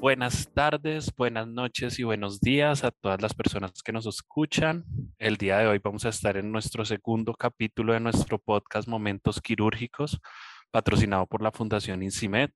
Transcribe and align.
Buenas 0.00 0.50
tardes, 0.54 1.12
buenas 1.14 1.46
noches 1.48 1.98
y 1.98 2.02
buenos 2.04 2.40
días 2.40 2.82
a 2.82 2.90
todas 2.90 3.20
las 3.20 3.34
personas 3.34 3.82
que 3.82 3.92
nos 3.92 4.06
escuchan. 4.06 4.84
El 5.18 5.36
día 5.36 5.58
de 5.58 5.66
hoy 5.66 5.80
vamos 5.84 6.06
a 6.06 6.08
estar 6.08 6.38
en 6.38 6.50
nuestro 6.50 6.86
segundo 6.86 7.34
capítulo 7.34 7.92
de 7.92 8.00
nuestro 8.00 8.38
podcast 8.38 8.88
Momentos 8.88 9.40
Quirúrgicos, 9.42 10.18
patrocinado 10.70 11.26
por 11.26 11.42
la 11.42 11.52
Fundación 11.52 12.02
INCIMED. 12.02 12.50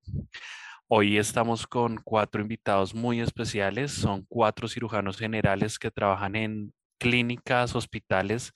Hoy 0.88 1.18
estamos 1.18 1.66
con 1.66 1.98
cuatro 2.02 2.40
invitados 2.40 2.95
muy 2.95 3.20
especiales. 3.20 3.93
Son 3.93 4.25
cuatro 4.27 4.66
cirujanos 4.66 5.18
generales 5.18 5.79
que 5.79 5.90
trabajan 5.90 6.36
en 6.36 6.72
clínicas, 6.99 7.75
hospitales 7.75 8.53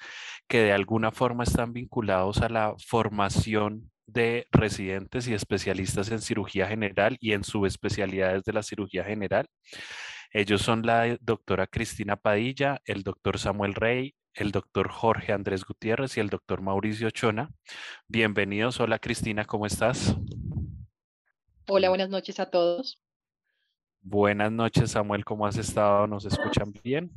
que 0.49 0.63
de 0.63 0.73
alguna 0.73 1.13
forma 1.13 1.45
están 1.45 1.73
vinculados 1.73 2.43
a 2.43 2.49
la 2.49 2.75
formación 2.87 3.91
de 4.07 4.47
residentes 4.51 5.27
y 5.29 5.35
especialistas 5.35 6.11
en 6.11 6.21
cirugía 6.21 6.67
general 6.67 7.17
y 7.21 7.33
en 7.33 7.45
subespecialidades 7.45 8.45
de 8.45 8.53
la 8.53 8.63
cirugía 8.63 9.05
general. 9.05 9.47
Ellos 10.33 10.63
son 10.63 10.85
la 10.85 11.17
doctora 11.21 11.67
Cristina 11.67 12.17
Padilla, 12.17 12.81
el 12.85 13.03
doctor 13.03 13.39
Samuel 13.39 13.75
Rey, 13.75 14.15
el 14.35 14.51
doctor 14.51 14.91
Jorge 14.91 15.33
Andrés 15.33 15.65
Gutiérrez 15.65 16.17
y 16.17 16.21
el 16.21 16.31
doctor 16.31 16.63
Mauricio 16.63 17.11
Chona. 17.11 17.51
Bienvenidos. 18.09 18.81
Hola 18.81 18.99
Cristina, 18.99 19.45
¿cómo 19.45 19.67
estás? 19.67 20.17
Hola, 21.69 21.91
buenas 21.91 22.09
noches 22.09 22.41
a 22.41 22.51
todos. 22.51 23.01
Buenas 24.01 24.51
noches 24.51 24.91
Samuel, 24.91 25.25
¿cómo 25.25 25.47
has 25.47 25.57
estado? 25.57 26.07
¿Nos 26.07 26.25
escuchan 26.25 26.73
bien? 26.83 27.13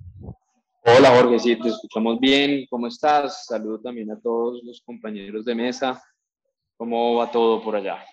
Hola 0.88 1.10
Jorge, 1.10 1.40
sí, 1.40 1.56
te 1.56 1.70
escuchamos 1.70 2.20
bien. 2.20 2.68
¿Cómo 2.70 2.86
estás? 2.86 3.48
Saludo 3.48 3.80
también 3.80 4.12
a 4.12 4.20
todos 4.20 4.62
los 4.64 4.80
compañeros 4.82 5.44
de 5.44 5.56
mesa. 5.56 6.00
¿Cómo 6.78 7.16
va 7.16 7.32
todo 7.32 7.60
por 7.64 7.76
allá? 7.76 8.06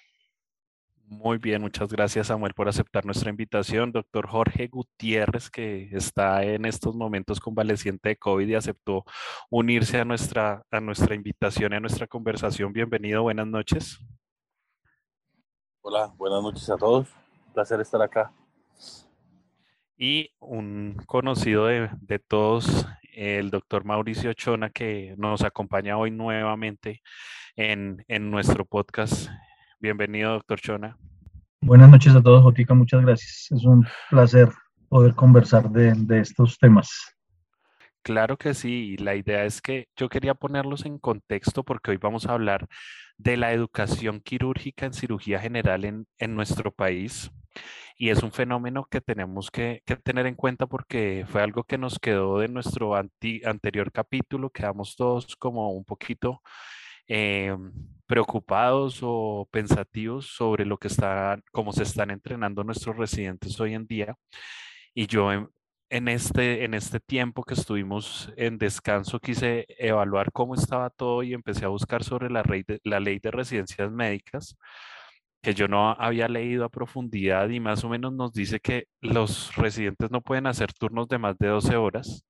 Muy 1.04 1.36
bien, 1.36 1.60
muchas 1.60 1.90
gracias 1.92 2.28
Samuel 2.28 2.54
por 2.54 2.70
aceptar 2.70 3.04
nuestra 3.04 3.28
invitación. 3.28 3.92
Doctor 3.92 4.26
Jorge 4.26 4.68
Gutiérrez, 4.68 5.50
que 5.50 5.90
está 5.92 6.44
en 6.44 6.64
estos 6.64 6.96
momentos 6.96 7.40
convaleciente 7.40 8.08
de 8.08 8.16
COVID 8.16 8.48
y 8.48 8.54
aceptó 8.54 9.04
unirse 9.50 10.00
a 10.00 10.06
nuestra, 10.06 10.64
a 10.70 10.80
nuestra 10.80 11.14
invitación, 11.14 11.74
a 11.74 11.80
nuestra 11.80 12.06
conversación. 12.06 12.72
Bienvenido, 12.72 13.22
buenas 13.22 13.46
noches. 13.46 13.98
Hola, 15.82 16.10
buenas 16.16 16.42
noches 16.42 16.70
a 16.70 16.78
todos. 16.78 17.06
Un 17.48 17.52
placer 17.52 17.82
estar 17.82 18.00
acá. 18.00 18.32
Y 20.04 20.32
un 20.40 20.96
conocido 21.06 21.66
de, 21.66 21.88
de 22.00 22.18
todos, 22.18 22.88
el 23.14 23.50
doctor 23.50 23.84
Mauricio 23.84 24.32
Chona, 24.32 24.68
que 24.68 25.14
nos 25.16 25.42
acompaña 25.44 25.96
hoy 25.96 26.10
nuevamente 26.10 27.02
en, 27.54 28.04
en 28.08 28.28
nuestro 28.28 28.64
podcast. 28.64 29.28
Bienvenido, 29.78 30.32
doctor 30.32 30.58
Chona. 30.58 30.98
Buenas 31.60 31.88
noches 31.88 32.16
a 32.16 32.20
todos, 32.20 32.42
Jotica, 32.42 32.74
muchas 32.74 33.02
gracias. 33.02 33.46
Es 33.52 33.64
un 33.64 33.86
placer 34.10 34.48
poder 34.88 35.14
conversar 35.14 35.70
de, 35.70 35.92
de 35.94 36.18
estos 36.18 36.58
temas. 36.58 36.90
Claro 38.02 38.36
que 38.36 38.54
sí, 38.54 38.96
la 38.96 39.14
idea 39.14 39.44
es 39.44 39.62
que 39.62 39.86
yo 39.96 40.08
quería 40.08 40.34
ponerlos 40.34 40.84
en 40.84 40.98
contexto 40.98 41.62
porque 41.62 41.92
hoy 41.92 41.98
vamos 41.98 42.26
a 42.26 42.32
hablar 42.32 42.66
de 43.18 43.36
la 43.36 43.52
educación 43.52 44.20
quirúrgica 44.20 44.84
en 44.84 44.94
cirugía 44.94 45.38
general 45.38 45.84
en, 45.84 46.08
en 46.18 46.34
nuestro 46.34 46.72
país 46.72 47.30
y 47.96 48.10
es 48.10 48.22
un 48.22 48.32
fenómeno 48.32 48.86
que 48.90 49.00
tenemos 49.00 49.50
que, 49.50 49.82
tener 50.02 50.26
en 50.26 50.34
cuenta 50.34 50.66
porque 50.66 51.24
fue 51.28 51.42
algo 51.42 51.64
que 51.64 51.78
nos 51.78 51.98
quedó 51.98 52.38
de 52.38 52.48
nuestro 52.48 52.94
anterior 52.96 53.92
capítulo, 53.92 54.50
quedamos 54.50 54.96
todos 54.96 55.36
como 55.36 55.70
un 55.72 55.84
poquito 55.84 56.42
eh, 57.08 57.56
preocupados 58.06 59.00
o 59.02 59.48
pensativos 59.50 60.26
sobre 60.34 60.64
lo 60.64 60.78
que 60.78 60.88
están, 60.88 61.42
cómo 61.52 61.72
se 61.72 61.84
están 61.84 62.10
entrenando 62.10 62.64
nuestros 62.64 62.96
residentes 62.96 63.58
hoy 63.60 63.74
en 63.74 63.86
día. 63.86 64.16
Y 64.94 65.06
yo 65.06 65.30
en, 65.90 66.08
este, 66.08 66.64
en 66.64 66.74
este 66.74 67.00
tiempo 67.00 67.44
que 67.44 67.54
estuvimos 67.54 68.32
en 68.36 68.58
descanso 68.58 69.20
quise 69.20 69.66
evaluar 69.78 70.32
cómo 70.32 70.54
estaba 70.54 70.90
todo 70.90 71.22
y 71.22 71.34
empecé 71.34 71.64
a 71.64 71.68
buscar 71.68 72.04
sobre 72.04 72.30
la, 72.30 72.42
de, 72.42 72.80
la 72.84 73.00
ley 73.00 73.18
de 73.18 73.30
residencias 73.30 73.90
médicas 73.90 74.56
que 75.42 75.54
yo 75.54 75.68
no 75.68 75.90
había 75.90 76.28
leído 76.28 76.64
a 76.64 76.68
profundidad 76.70 77.48
y 77.50 77.60
más 77.60 77.84
o 77.84 77.88
menos 77.88 78.12
nos 78.12 78.32
dice 78.32 78.60
que 78.60 78.86
los 79.00 79.54
residentes 79.56 80.10
no 80.10 80.22
pueden 80.22 80.46
hacer 80.46 80.72
turnos 80.72 81.08
de 81.08 81.18
más 81.18 81.36
de 81.38 81.48
12 81.48 81.76
horas, 81.76 82.24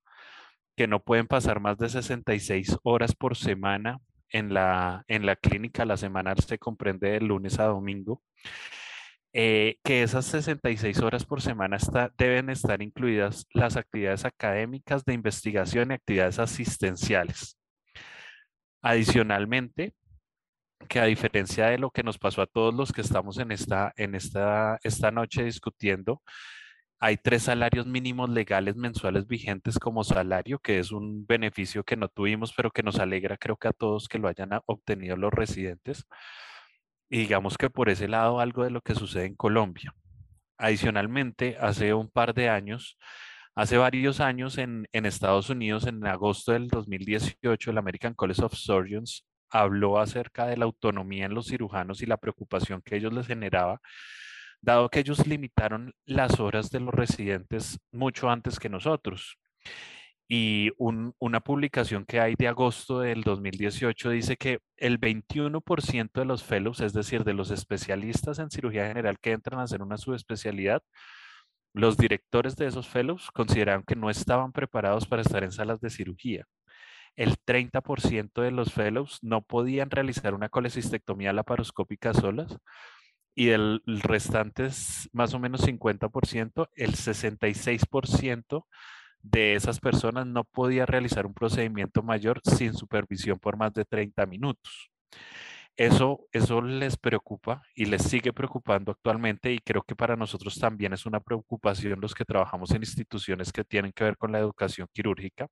que 0.75 0.87
no 0.87 0.99
pueden 1.01 1.27
pasar 1.27 1.59
más 1.59 1.77
de 1.77 1.89
66 1.89 2.77
horas 2.83 3.15
por 3.15 3.37
semana 3.37 3.99
en 4.29 4.53
la, 4.53 5.03
en 5.07 5.25
la 5.25 5.35
clínica, 5.35 5.85
la 5.85 5.97
semana 5.97 6.35
se 6.35 6.57
comprende 6.57 7.11
de 7.11 7.21
lunes 7.21 7.59
a 7.59 7.65
domingo, 7.65 8.23
eh, 9.33 9.77
que 9.83 10.03
esas 10.03 10.25
66 10.25 10.99
horas 11.01 11.25
por 11.25 11.41
semana 11.41 11.77
está, 11.77 12.11
deben 12.17 12.49
estar 12.49 12.81
incluidas 12.81 13.47
las 13.53 13.77
actividades 13.77 14.25
académicas 14.25 15.05
de 15.05 15.13
investigación 15.13 15.91
y 15.91 15.95
actividades 15.95 16.39
asistenciales. 16.39 17.57
Adicionalmente, 18.81 19.93
que 20.83 20.99
a 20.99 21.05
diferencia 21.05 21.67
de 21.67 21.77
lo 21.77 21.91
que 21.91 22.03
nos 22.03 22.17
pasó 22.17 22.41
a 22.41 22.47
todos 22.47 22.73
los 22.73 22.91
que 22.91 23.01
estamos 23.01 23.37
en 23.39 23.51
esta, 23.51 23.93
en 23.97 24.15
esta, 24.15 24.79
esta 24.83 25.11
noche 25.11 25.43
discutiendo, 25.43 26.21
hay 26.99 27.17
tres 27.17 27.43
salarios 27.43 27.85
mínimos 27.85 28.29
legales 28.29 28.77
mensuales 28.77 29.27
vigentes 29.27 29.77
como 29.77 30.03
salario, 30.03 30.59
que 30.59 30.79
es 30.79 30.91
un 30.91 31.25
beneficio 31.25 31.83
que 31.83 31.97
no 31.97 32.07
tuvimos, 32.07 32.53
pero 32.55 32.71
que 32.71 32.83
nos 32.83 32.97
alegra 32.99 33.37
creo 33.37 33.57
que 33.57 33.67
a 33.67 33.73
todos 33.73 34.07
que 34.07 34.19
lo 34.19 34.29
hayan 34.29 34.51
obtenido 34.67 35.17
los 35.17 35.33
residentes. 35.33 36.05
Y 37.09 37.19
digamos 37.19 37.57
que 37.57 37.69
por 37.69 37.89
ese 37.89 38.07
lado 38.07 38.39
algo 38.39 38.63
de 38.63 38.71
lo 38.71 38.81
que 38.81 38.95
sucede 38.95 39.25
en 39.25 39.35
Colombia. 39.35 39.93
Adicionalmente, 40.57 41.57
hace 41.59 41.93
un 41.93 42.09
par 42.09 42.33
de 42.33 42.49
años, 42.49 42.97
hace 43.55 43.77
varios 43.77 44.21
años 44.21 44.57
en, 44.57 44.87
en 44.93 45.05
Estados 45.05 45.49
Unidos, 45.49 45.85
en 45.87 46.05
agosto 46.07 46.53
del 46.53 46.69
2018, 46.69 47.71
el 47.71 47.77
American 47.77 48.13
College 48.13 48.45
of 48.45 48.53
Surgeons 48.53 49.25
habló 49.53 49.99
acerca 49.99 50.45
de 50.47 50.57
la 50.57 50.65
autonomía 50.65 51.25
en 51.25 51.33
los 51.33 51.47
cirujanos 51.47 52.01
y 52.01 52.05
la 52.05 52.17
preocupación 52.17 52.81
que 52.81 52.97
ellos 52.97 53.13
les 53.13 53.27
generaba 53.27 53.79
dado 54.63 54.89
que 54.89 54.99
ellos 54.99 55.27
limitaron 55.27 55.93
las 56.05 56.39
horas 56.39 56.71
de 56.71 56.79
los 56.79 56.93
residentes 56.93 57.79
mucho 57.91 58.29
antes 58.29 58.59
que 58.59 58.69
nosotros. 58.69 59.37
Y 60.27 60.71
un, 60.77 61.13
una 61.19 61.41
publicación 61.41 62.05
que 62.05 62.19
hay 62.21 62.35
de 62.35 62.47
agosto 62.47 63.01
del 63.01 63.23
2018 63.23 64.09
dice 64.09 64.37
que 64.37 64.59
el 64.77 64.99
21% 64.99 66.11
de 66.13 66.25
los 66.25 66.43
fellows, 66.43 66.79
es 66.79 66.93
decir, 66.93 67.25
de 67.25 67.33
los 67.33 67.51
especialistas 67.51 68.39
en 68.39 68.49
cirugía 68.49 68.87
general 68.87 69.19
que 69.19 69.31
entran 69.33 69.59
a 69.59 69.63
hacer 69.63 69.81
una 69.81 69.97
subespecialidad, 69.97 70.81
los 71.73 71.97
directores 71.97 72.55
de 72.55 72.67
esos 72.67 72.87
fellows 72.87 73.31
consideraron 73.31 73.83
que 73.83 73.95
no 73.95 74.09
estaban 74.09 74.53
preparados 74.53 75.05
para 75.05 75.23
estar 75.23 75.43
en 75.43 75.51
salas 75.51 75.81
de 75.81 75.89
cirugía. 75.89 76.45
El 77.15 77.37
30% 77.45 78.41
de 78.41 78.51
los 78.51 78.73
fellows 78.73 79.19
no 79.21 79.41
podían 79.41 79.91
realizar 79.91 80.33
una 80.33 80.49
colecistectomía 80.49 81.33
laparoscópica 81.33 82.13
solas 82.13 82.57
y 83.35 83.47
del 83.47 83.81
restante 83.85 84.65
es 84.65 85.09
más 85.13 85.33
o 85.33 85.39
menos 85.39 85.65
50%, 85.65 86.69
el 86.75 86.93
66% 86.95 88.65
de 89.21 89.55
esas 89.55 89.79
personas 89.79 90.27
no 90.27 90.43
podía 90.43 90.85
realizar 90.85 91.25
un 91.25 91.33
procedimiento 91.33 92.03
mayor 92.03 92.41
sin 92.43 92.73
supervisión 92.73 93.39
por 93.39 93.57
más 93.57 93.73
de 93.73 93.85
30 93.85 94.25
minutos. 94.25 94.91
Eso, 95.75 96.27
eso 96.31 96.61
les 96.61 96.97
preocupa 96.97 97.63
y 97.73 97.85
les 97.85 98.03
sigue 98.03 98.31
preocupando 98.31 98.91
actualmente 98.91 99.51
y 99.51 99.57
creo 99.57 99.81
que 99.81 99.95
para 99.95 100.15
nosotros 100.15 100.59
también 100.59 100.93
es 100.93 101.07
una 101.07 101.19
preocupación 101.19 101.99
los 101.99 102.13
que 102.13 102.25
trabajamos 102.25 102.69
en 102.71 102.83
instituciones 102.83 103.51
que 103.51 103.63
tienen 103.63 103.91
que 103.91 104.03
ver 104.03 104.15
con 104.17 104.31
la 104.31 104.37
educación 104.37 104.87
quirúrgica, 104.93 105.47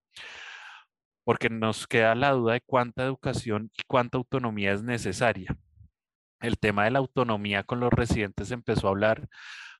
porque 1.31 1.49
nos 1.49 1.87
queda 1.87 2.13
la 2.13 2.31
duda 2.31 2.55
de 2.55 2.61
cuánta 2.61 3.05
educación 3.05 3.71
y 3.73 3.83
cuánta 3.87 4.17
autonomía 4.17 4.73
es 4.73 4.83
necesaria. 4.83 5.55
El 6.41 6.59
tema 6.59 6.83
de 6.83 6.91
la 6.91 6.99
autonomía 6.99 7.63
con 7.63 7.79
los 7.79 7.89
residentes 7.89 8.51
empezó 8.51 8.87
a 8.87 8.89
hablar 8.89 9.29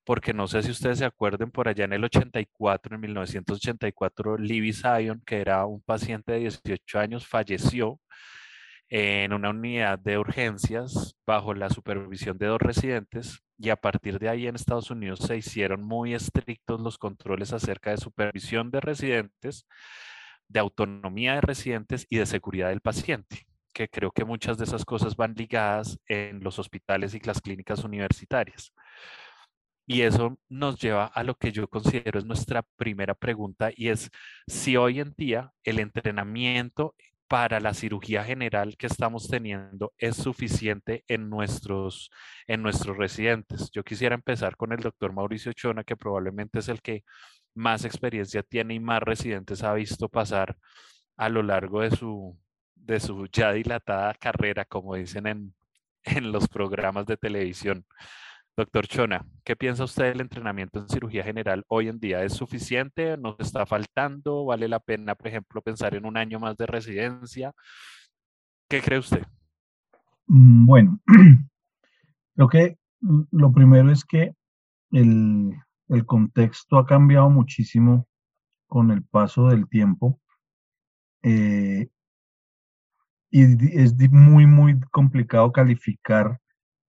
porque 0.06 0.34
no 0.34 0.48
sé 0.48 0.64
si 0.64 0.72
ustedes 0.72 1.00
se 1.00 1.04
acuerden, 1.04 1.52
por 1.52 1.68
allá 1.68 1.84
en 1.84 1.92
el 1.92 2.06
84, 2.06 2.96
en 2.96 3.02
1984, 3.02 4.38
Libby 4.38 4.72
Zion, 4.72 5.22
que 5.26 5.42
era 5.42 5.66
un 5.66 5.82
paciente 5.82 6.32
de 6.32 6.40
18 6.40 7.00
años, 7.00 7.28
falleció 7.28 8.00
en 8.88 9.34
una 9.34 9.50
unidad 9.50 10.00
de 10.00 10.20
urgencias 10.20 11.18
bajo 11.28 11.54
la 11.54 11.70
supervisión 11.70 12.38
de 12.38 12.46
dos 12.46 12.62
residentes 12.62 13.42
y 13.58 13.72
a 13.72 13.76
partir 13.76 14.20
de 14.20 14.30
ahí 14.30 14.48
en 14.48 14.56
Estados 14.56 14.90
Unidos 14.90 15.20
se 15.20 15.36
hicieron 15.36 15.84
muy 15.84 16.14
estrictos 16.14 16.80
los 16.80 16.98
controles 16.98 17.52
acerca 17.52 17.92
de 17.92 17.98
supervisión 17.98 18.72
de 18.72 18.80
residentes, 18.80 19.68
de 20.52 20.60
autonomía 20.60 21.36
de 21.36 21.42
residentes 21.42 22.06
y 22.10 22.18
de 22.18 22.26
seguridad 22.26 22.70
del 22.70 22.82
paciente 22.82 23.46
que 23.74 23.90
creo 23.90 24.12
que 24.12 24.26
muchas 24.26 24.58
de 24.58 24.66
esas 24.66 24.86
cosas 24.86 25.16
van 25.16 25.34
ligadas 25.34 25.98
en 26.08 26.44
los 26.44 26.60
hospitales 26.60 27.14
y 27.14 27.20
las 27.22 27.42
clínicas 27.42 27.84
universitarias. 27.84 28.74
Y 29.88 30.02
eso 30.04 30.38
nos 30.48 30.80
lleva 30.80 31.06
a 31.06 31.24
lo 31.24 31.36
que 31.36 31.52
yo 31.52 31.68
considero 31.68 32.20
es 32.20 32.26
nuestra 32.26 32.64
primera 32.78 33.14
pregunta 33.16 33.72
y 33.76 33.90
es 33.90 34.10
si 34.48 34.78
hoy 34.78 35.00
en 35.00 35.14
día 35.18 35.52
el 35.64 35.80
entrenamiento 35.80 36.96
para 37.28 37.60
la 37.60 37.74
cirugía 37.74 38.24
general 38.24 38.76
que 38.78 38.88
estamos 38.88 39.28
teniendo 39.28 39.94
es 39.98 40.18
suficiente 40.18 41.04
en 41.08 41.30
nuestros, 41.30 42.12
en 42.46 42.62
nuestros 42.62 42.98
residentes. 42.98 43.72
Yo 43.72 43.84
quisiera 43.84 44.16
empezar 44.16 44.58
con 44.58 44.74
el 44.74 44.80
doctor 44.80 45.14
Mauricio 45.14 45.54
Chona, 45.54 45.84
que 45.84 45.96
probablemente 45.96 46.60
es 46.60 46.68
el 46.68 46.82
que 46.82 47.04
más 47.54 47.86
experiencia 47.86 48.44
tiene 48.44 48.76
y 48.76 48.80
más 48.80 49.02
residentes 49.02 49.64
ha 49.64 49.74
visto 49.74 50.10
pasar 50.10 50.58
a 51.18 51.30
lo 51.30 51.44
largo 51.44 51.82
de 51.82 51.92
su, 51.92 52.38
de 52.76 53.00
su 53.00 53.28
ya 53.28 53.52
dilatada 53.54 54.14
carrera, 54.16 54.66
como 54.66 54.96
dicen 54.96 55.28
en, 55.28 55.54
en 56.04 56.32
los 56.32 56.48
programas 56.48 57.06
de 57.06 57.18
televisión. 57.18 57.86
Doctor 58.58 58.86
Chona, 58.88 59.26
¿qué 59.46 59.56
piensa 59.56 59.86
usted 59.86 60.06
del 60.06 60.22
entrenamiento 60.22 60.80
en 60.80 60.90
cirugía 60.90 61.24
general 61.24 61.64
hoy 61.68 61.88
en 61.88 62.00
día? 62.00 62.24
¿Es 62.24 62.34
suficiente? 62.34 63.18
¿Nos 63.18 63.40
está 63.40 63.66
faltando? 63.66 64.46
¿Vale 64.46 64.68
la 64.68 64.80
pena, 64.80 65.16
por 65.16 65.28
ejemplo, 65.28 65.62
pensar 65.62 65.96
en 65.96 66.06
un 66.06 66.18
año 66.18 66.40
más 66.40 66.58
de 66.58 66.66
residencia? 66.66 67.54
¿Qué 68.68 68.82
cree 68.82 69.00
usted? 69.00 69.24
Mm, 70.28 70.66
bueno, 70.66 71.00
creo 72.36 72.48
que 72.50 72.78
lo 73.32 73.52
primero 73.52 73.92
es 73.92 74.04
que 74.04 74.34
el, 74.92 75.54
contexto 76.06 76.78
ha 76.78 76.86
cambiado 76.86 77.30
muchísimo 77.30 78.08
con 78.68 78.92
el 78.92 79.04
paso 79.04 79.50
del 79.50 79.68
tiempo. 79.68 80.20
Eh, 81.24 81.90
y 83.30 83.78
es 83.78 83.96
muy, 84.12 84.46
muy 84.46 84.80
complicado 84.92 85.52
calificar 85.52 86.40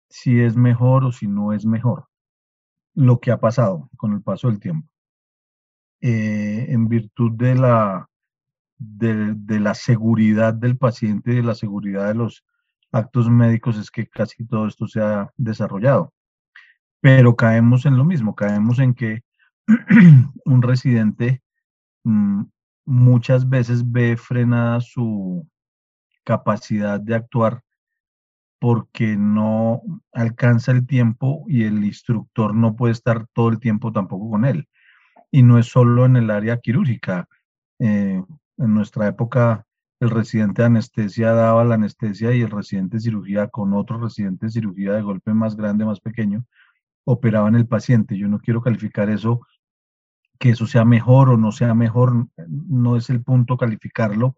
si 0.09 0.39
es 0.39 0.55
mejor 0.55 1.03
o 1.05 1.11
si 1.11 1.27
no 1.27 1.53
es 1.53 1.65
mejor 1.65 2.07
lo 2.93 3.19
que 3.19 3.31
ha 3.31 3.39
pasado 3.39 3.89
con 3.97 4.13
el 4.13 4.21
paso 4.21 4.47
del 4.47 4.59
tiempo. 4.59 4.89
Eh, 6.01 6.65
en 6.69 6.87
virtud 6.87 7.31
de 7.33 7.55
la, 7.55 8.09
de, 8.77 9.59
la 9.59 9.73
seguridad 9.73 10.53
del 10.53 10.77
paciente 10.77 11.31
y 11.31 11.35
de 11.37 11.43
la 11.43 11.55
seguridad 11.55 12.07
de 12.07 12.15
los 12.15 12.43
actos 12.91 13.29
médicos 13.29 13.77
es 13.77 13.91
que 13.91 14.07
casi 14.07 14.45
todo 14.45 14.67
esto 14.67 14.87
se 14.87 15.01
ha 15.01 15.31
desarrollado. 15.37 16.13
Pero 17.01 17.35
caemos 17.35 17.85
en 17.85 17.97
lo 17.97 18.05
mismo, 18.05 18.35
caemos 18.35 18.79
en 18.79 18.93
que 18.93 19.21
un 20.45 20.61
residente 20.61 21.41
mm, 22.03 22.43
muchas 22.85 23.49
veces 23.49 23.89
ve 23.91 24.17
frenada 24.17 24.81
su 24.81 25.47
capacidad 26.23 26.99
de 26.99 27.15
actuar 27.15 27.61
porque 28.59 29.15
no 29.15 29.81
alcanza 30.11 30.71
el 30.71 30.87
tiempo 30.87 31.45
y 31.47 31.63
el 31.63 31.85
instructor 31.85 32.55
no 32.55 32.75
puede 32.75 32.93
estar 32.93 33.27
todo 33.33 33.49
el 33.49 33.59
tiempo 33.59 33.91
tampoco 33.91 34.31
con 34.31 34.45
él. 34.45 34.67
Y 35.31 35.43
no 35.43 35.59
es 35.59 35.67
solo 35.67 36.05
en 36.05 36.15
el 36.15 36.31
área 36.31 36.57
quirúrgica. 36.59 37.27
Eh, 37.79 38.23
en 38.57 38.73
nuestra 38.73 39.07
época, 39.07 39.65
el 39.99 40.09
residente 40.09 40.61
de 40.61 40.67
anestesia 40.67 41.33
daba 41.33 41.63
la 41.65 41.75
anestesia 41.75 42.33
y 42.33 42.41
el 42.41 42.49
residente 42.49 42.97
de 42.97 43.01
cirugía 43.01 43.47
con 43.47 43.73
otro 43.73 43.99
residente 43.99 44.47
de 44.47 44.51
cirugía 44.51 44.93
de 44.93 45.01
golpe 45.01 45.33
más 45.33 45.55
grande, 45.55 45.85
más 45.85 45.99
pequeño, 45.99 46.45
operaban 47.07 47.55
el 47.55 47.65
paciente. 47.65 48.17
Yo 48.17 48.27
no 48.27 48.39
quiero 48.39 48.61
calificar 48.61 49.09
eso, 49.09 49.47
que 50.37 50.49
eso 50.49 50.67
sea 50.67 50.83
mejor 50.83 51.29
o 51.29 51.37
no 51.37 51.51
sea 51.51 51.73
mejor, 51.73 52.27
no 52.47 52.97
es 52.97 53.09
el 53.09 53.23
punto 53.23 53.57
calificarlo, 53.57 54.35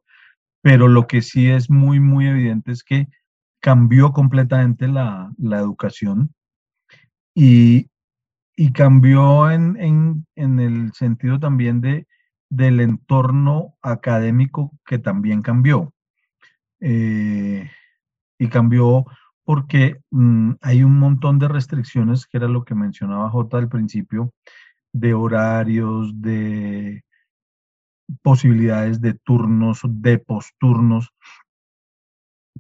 pero 0.62 0.88
lo 0.88 1.08
que 1.08 1.22
sí 1.22 1.50
es 1.50 1.70
muy, 1.70 2.00
muy 2.00 2.28
evidente 2.28 2.72
es 2.72 2.84
que 2.84 3.08
cambió 3.60 4.14
completamente 4.14 4.88
la, 4.88 5.34
educación 5.40 6.34
y, 7.34 7.90
cambió 8.74 9.50
en, 9.50 10.26
el 10.36 10.94
sentido 10.94 11.40
también 11.40 11.82
de, 11.82 12.08
del 12.50 12.82
entorno 12.82 13.76
académico 13.82 14.78
que 14.86 15.00
también 15.00 15.42
cambió. 15.42 15.92
Eh, 16.82 17.70
y 18.38 18.48
cambió 18.48 19.06
porque 19.50 20.00
mm, 20.12 20.52
hay 20.62 20.84
un 20.84 21.00
montón 21.00 21.40
de 21.40 21.48
restricciones, 21.48 22.28
que 22.28 22.38
era 22.38 22.48
lo 22.48 22.64
que 22.64 22.76
mencionaba 22.76 23.32
J 23.32 23.58
al 23.58 23.68
principio, 23.68 24.32
de 24.94 25.16
horarios, 25.16 26.22
de 26.22 27.04
posibilidades 28.22 29.02
de 29.02 29.16
turnos, 29.16 29.82
de 29.84 30.20
posturnos, 30.20 31.10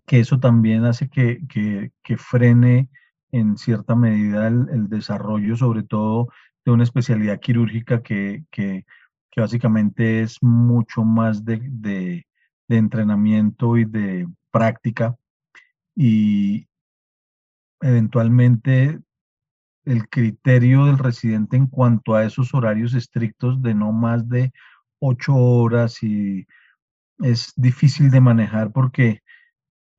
que 0.07 0.19
eso 0.19 0.39
también 0.39 0.83
hace 0.86 1.12
que, 1.12 1.91
frene 2.18 2.89
en 3.31 3.56
cierta 3.59 3.94
medida 3.94 4.47
el, 4.47 4.89
desarrollo, 4.89 5.56
sobre 5.57 5.83
todo 5.83 6.30
de 6.65 6.71
una 6.71 6.86
especialidad 6.86 7.39
quirúrgica 7.39 8.01
que, 8.01 8.45
básicamente 9.38 10.21
es 10.24 10.41
mucho 10.41 11.03
más 11.03 11.45
de, 11.45 12.25
entrenamiento 12.68 13.77
y 13.77 13.86
de 13.86 14.27
práctica. 14.50 15.15
Y 15.95 16.65
eventualmente 17.81 19.00
el 19.86 20.10
criterio 20.10 20.86
del 20.86 20.98
residente 20.98 21.58
en 21.58 21.68
cuanto 21.68 22.16
a 22.16 22.26
esos 22.26 22.54
horarios 22.54 22.94
estrictos 22.94 23.62
de 23.62 23.74
no 23.74 23.92
más 23.92 24.28
de 24.30 24.52
ocho 25.00 25.36
horas 25.36 26.04
y 26.04 26.46
es 27.20 27.54
difícil 27.56 28.12
de 28.12 28.22
manejar 28.22 28.72
porque 28.72 29.22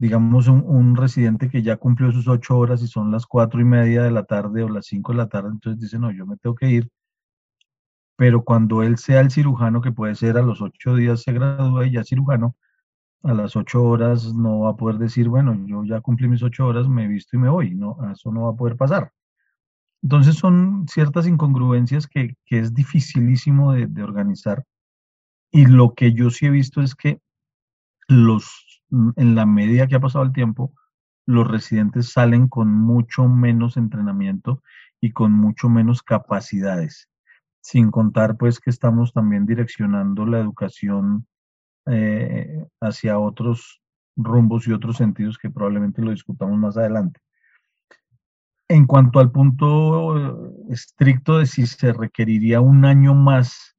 digamos, 0.00 0.49
un, 0.49 0.97
residente 0.97 1.50
que 1.50 1.62
ya 1.62 1.77
cumplió 1.77 2.11
sus 2.11 2.27
ocho 2.27 2.56
horas 2.59 2.82
y 2.82 2.88
son 2.88 3.12
las 3.12 3.27
cuatro 3.27 3.61
y 3.61 3.65
media 3.65 4.03
de 4.03 4.11
la 4.11 4.25
tarde 4.25 4.62
o 4.62 4.69
las 4.71 4.87
cinco 4.87 5.12
de 5.12 5.19
la 5.19 5.29
tarde, 5.29 5.50
entonces 5.53 5.79
dice, 5.79 5.99
no, 5.99 6.11
yo 6.11 6.26
me 6.26 6.38
tengo 6.38 6.56
que 6.56 6.71
ir. 6.71 6.91
Pero 8.17 8.43
cuando 8.43 8.83
él 8.83 8.97
sea 8.97 9.21
el 9.21 9.31
cirujano, 9.31 9.83
que 9.83 9.93
puede 9.93 10.15
ser 10.15 10.38
a 10.38 10.43
los 10.43 10.62
ocho 10.62 10.94
días 10.94 11.23
se 11.23 11.33
gradúa 11.33 11.87
y 11.87 11.93
ya 11.93 12.05
cirujano, 12.05 12.56
a 13.22 13.34
las 13.34 13.56
ocho 13.56 13.82
horas 13.82 14.32
no 14.34 14.61
va 14.61 14.70
a 14.70 14.76
poder 14.76 14.99
decir, 14.99 15.28
bueno, 15.28 15.55
yo 15.67 15.84
ya 15.84 16.00
cumplí 16.00 16.28
mis 16.28 16.43
ocho 16.43 16.67
horas, 16.67 16.88
me 16.88 17.05
he 17.05 17.08
visto 17.08 17.37
y 17.37 17.40
me 17.40 17.50
voy. 17.50 17.75
No, 17.75 17.96
eso 18.11 18.32
no 18.32 18.43
va 18.43 18.50
a 18.50 18.56
poder 18.56 18.76
pasar. 18.76 19.12
Entonces 20.02 20.37
son 20.37 20.87
ciertas 20.88 21.26
incongruencias 21.26 22.06
que, 22.06 22.37
es 22.46 22.75
dificilísimo 22.75 23.72
de, 23.72 24.02
organizar. 24.02 24.64
Y 25.52 25.67
lo 25.67 25.94
que 25.94 26.14
yo 26.14 26.31
sí 26.31 26.46
he 26.46 26.50
visto 26.50 26.81
es 26.81 26.94
que 26.94 27.20
los 28.08 28.67
en 29.17 29.34
la 29.34 29.46
medida 29.46 29.87
que 29.87 29.94
ha 29.94 30.00
pasado 30.00 30.25
el 30.25 30.32
tiempo, 30.32 30.75
los 31.26 31.46
residentes 31.46 32.12
salen 32.12 32.49
con 32.49 32.73
mucho 32.73 33.28
menos 33.28 33.76
entrenamiento 33.76 34.62
y 35.00 35.12
con 35.12 35.32
mucho 35.32 35.69
menos 35.69 36.02
capacidades, 36.02 37.08
sin 37.61 37.90
contar 37.90 38.37
pues 38.37 38.58
que 38.58 38.70
estamos 38.70 39.12
también 39.12 39.46
direccionando 39.46 40.26
la 40.26 40.40
educación 40.40 41.26
eh, 41.90 42.66
hacia 42.81 43.19
otros 43.19 43.81
rumbos 44.16 44.66
y 44.66 44.72
otros 44.72 44.96
sentidos 44.96 45.38
que 45.38 45.50
probablemente 45.50 46.02
lo 46.02 46.10
discutamos 46.10 46.58
más 46.58 46.76
adelante. 46.76 47.20
En 48.68 48.87
cuanto 48.87 49.18
al 49.18 49.32
punto 49.32 50.52
estricto 50.68 51.38
de 51.38 51.47
si 51.47 51.66
se 51.66 51.92
requeriría 51.92 52.61
un 52.61 52.85
año 52.85 53.14
más, 53.14 53.76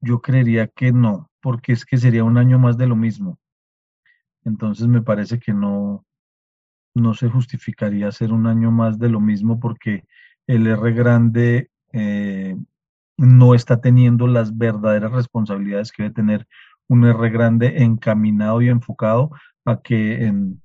yo 0.00 0.20
creería 0.20 0.68
que 0.68 0.92
no, 0.92 1.30
porque 1.40 1.72
es 1.72 1.84
que 1.84 1.96
sería 1.96 2.22
un 2.22 2.38
año 2.38 2.58
más 2.58 2.76
de 2.76 2.86
lo 2.86 2.96
mismo. 2.96 3.38
Entonces 4.44 4.86
me 4.86 5.02
parece 5.02 5.38
que 5.38 5.52
no, 5.52 6.04
no 6.94 7.14
se 7.14 7.28
justificaría 7.28 8.08
hacer 8.08 8.32
un 8.32 8.46
año 8.46 8.70
más 8.70 8.98
de 8.98 9.08
lo 9.08 9.20
mismo 9.20 9.58
porque 9.58 10.04
el 10.46 10.66
R 10.66 10.92
grande 10.92 11.70
eh, 11.92 12.56
no 13.16 13.54
está 13.54 13.80
teniendo 13.80 14.26
las 14.26 14.56
verdaderas 14.56 15.12
responsabilidades 15.12 15.92
que 15.92 16.04
debe 16.04 16.14
tener 16.14 16.48
un 16.92 17.04
R 17.06 17.30
grande 17.30 17.82
encaminado 17.82 18.60
y 18.60 18.68
enfocado 18.68 19.30
a 19.64 19.80
que 19.80 20.24
en 20.26 20.62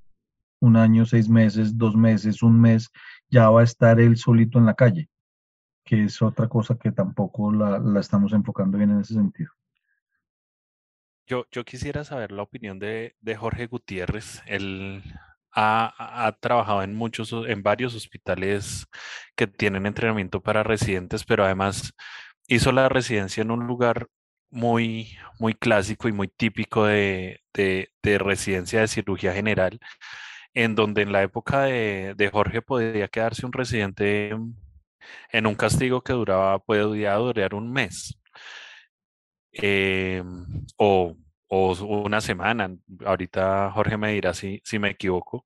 un 0.60 0.76
año, 0.76 1.06
seis 1.06 1.30
meses, 1.30 1.78
dos 1.78 1.96
meses, 1.96 2.44
un 2.44 2.60
mes, 2.60 2.92
ya 3.30 3.50
va 3.50 3.62
a 3.62 3.64
estar 3.64 4.00
él 4.00 4.18
solito 4.18 4.60
en 4.60 4.66
la 4.66 4.74
calle, 4.74 5.10
que 5.86 6.04
es 6.06 6.22
otra 6.22 6.48
cosa 6.50 6.78
que 6.78 6.92
tampoco 6.92 7.52
la, 7.54 7.80
la 7.80 8.00
estamos 8.00 8.34
enfocando 8.34 8.78
bien 8.78 8.92
en 8.92 9.00
ese 9.02 9.14
sentido. 9.14 9.52
Yo, 11.28 11.46
quisiera 11.66 12.06
saber 12.06 12.32
la 12.32 12.44
opinión 12.44 12.80
de, 12.80 13.14
Jorge 13.38 13.68
Gutiérrez. 13.68 14.42
Él 14.46 15.04
ha, 15.54 16.38
trabajado 16.40 16.84
en 16.84 16.96
muchos, 16.96 17.34
en 17.48 17.64
varios 17.64 17.96
hospitales 17.96 18.86
que 19.36 19.48
tienen 19.48 19.86
entrenamiento 19.86 20.42
para 20.42 20.64
residentes, 20.64 21.26
pero 21.26 21.44
además 21.44 21.94
hizo 22.48 22.72
la 22.72 22.88
residencia 22.88 23.42
en 23.42 23.52
un 23.52 23.68
lugar 23.68 24.08
muy, 24.50 25.18
muy 25.40 25.54
clásico 25.54 26.08
y 26.08 26.12
muy 26.12 26.28
típico 26.28 26.86
de, 26.86 27.42
residencia 28.04 28.82
de 28.82 28.88
cirugía 28.88 29.34
general, 29.34 29.80
en 30.54 30.76
donde 30.76 31.04
en 31.04 31.12
la 31.12 31.24
época 31.24 31.64
de, 31.64 32.30
Jorge 32.32 32.62
podía 32.62 33.08
quedarse 33.08 33.46
un 33.46 33.54
residente 33.54 34.36
en 35.32 35.48
un 35.48 35.56
castigo 35.56 36.02
que 36.02 36.14
duraba, 36.14 36.60
puede 36.60 36.84
durar 36.84 37.54
un 37.56 37.72
mes. 37.72 38.20
Eh, 39.52 40.24
o, 40.78 41.16
una 41.50 42.22
semana. 42.22 42.76
Ahorita 43.06 43.72
Jorge 43.72 43.98
me 43.98 44.12
dirá 44.14 44.34
si, 44.34 44.62
si 44.64 44.80
me 44.80 44.90
equivoco, 44.92 45.46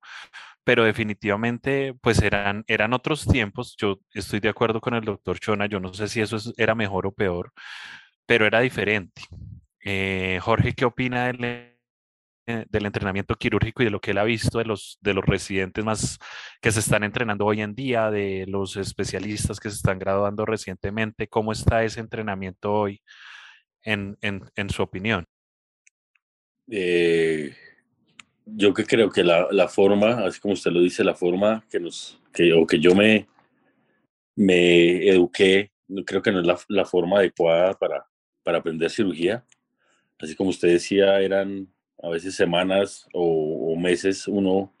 pero 0.64 0.84
definitivamente 0.84 1.94
pues 2.02 2.20
eran, 2.22 2.64
eran 2.66 2.92
otros 2.92 3.26
tiempos. 3.26 3.76
Yo 3.78 4.00
estoy 4.12 4.40
de 4.40 4.48
acuerdo 4.48 4.80
con 4.80 4.94
el 4.94 5.04
doctor 5.04 5.38
Chona, 5.40 5.66
yo 5.66 5.80
no 5.80 5.92
sé 5.94 6.08
si 6.08 6.20
eso 6.20 6.38
era 6.56 6.74
mejor 6.74 7.06
o 7.06 7.12
peor, 7.12 7.52
pero 8.26 8.46
era 8.46 8.60
diferente. 8.60 9.22
Eh, 9.84 10.38
Jorge, 10.42 10.74
¿qué 10.74 10.84
opina 10.84 11.26
del 11.26 11.72
del 12.46 12.86
entrenamiento 12.86 13.36
quirúrgico 13.36 13.82
y 13.82 13.86
de 13.86 13.90
lo 13.90 14.00
que 14.00 14.10
él 14.10 14.18
ha 14.18 14.24
visto 14.24 14.58
de 14.58 14.64
los, 14.64 14.98
de 15.00 15.14
los 15.14 15.24
residentes 15.24 15.84
más 15.84 16.18
que 16.60 16.72
se 16.72 16.80
están 16.80 17.04
entrenando 17.04 17.46
hoy 17.46 17.60
en 17.60 17.74
día, 17.74 18.10
de 18.10 18.46
los 18.48 18.76
especialistas 18.76 19.60
que 19.60 19.70
se 19.70 19.76
están 19.76 19.98
graduando 19.98 20.44
recientemente, 20.44 21.28
¿cómo 21.28 21.52
está 21.52 21.84
ese 21.84 22.00
entrenamiento 22.00 22.72
hoy 22.72 23.00
en, 23.82 24.18
en, 24.22 24.42
en 24.56 24.70
su 24.70 24.82
opinión? 24.82 25.24
Eh, 26.68 27.54
yo 28.44 28.74
que 28.74 28.84
creo 28.84 29.10
que 29.10 29.22
la, 29.22 29.46
la, 29.52 29.68
forma, 29.68 30.26
así 30.26 30.40
como 30.40 30.54
usted 30.54 30.72
lo 30.72 30.80
dice, 30.80 31.04
la 31.04 31.14
forma 31.14 31.64
que 31.70 31.78
nos, 31.78 32.20
que, 32.32 32.52
o 32.52 32.66
que 32.66 32.80
yo 32.80 32.94
me, 32.94 33.28
me 34.34 35.08
eduqué, 35.08 35.70
creo 36.04 36.22
que 36.22 36.32
no 36.32 36.40
es 36.40 36.46
la, 36.46 36.58
la 36.68 36.84
forma 36.84 37.18
adecuada 37.18 37.74
para, 37.74 38.04
para 38.42 38.58
aprender 38.58 38.90
cirugía. 38.90 39.44
Así 40.18 40.34
como 40.36 40.50
usted 40.50 40.68
decía, 40.68 41.20
eran 41.20 41.68
a 42.02 42.08
veces 42.08 42.34
semanas 42.34 43.06
o, 43.12 43.76
meses 43.76 44.28
uno 44.28 44.72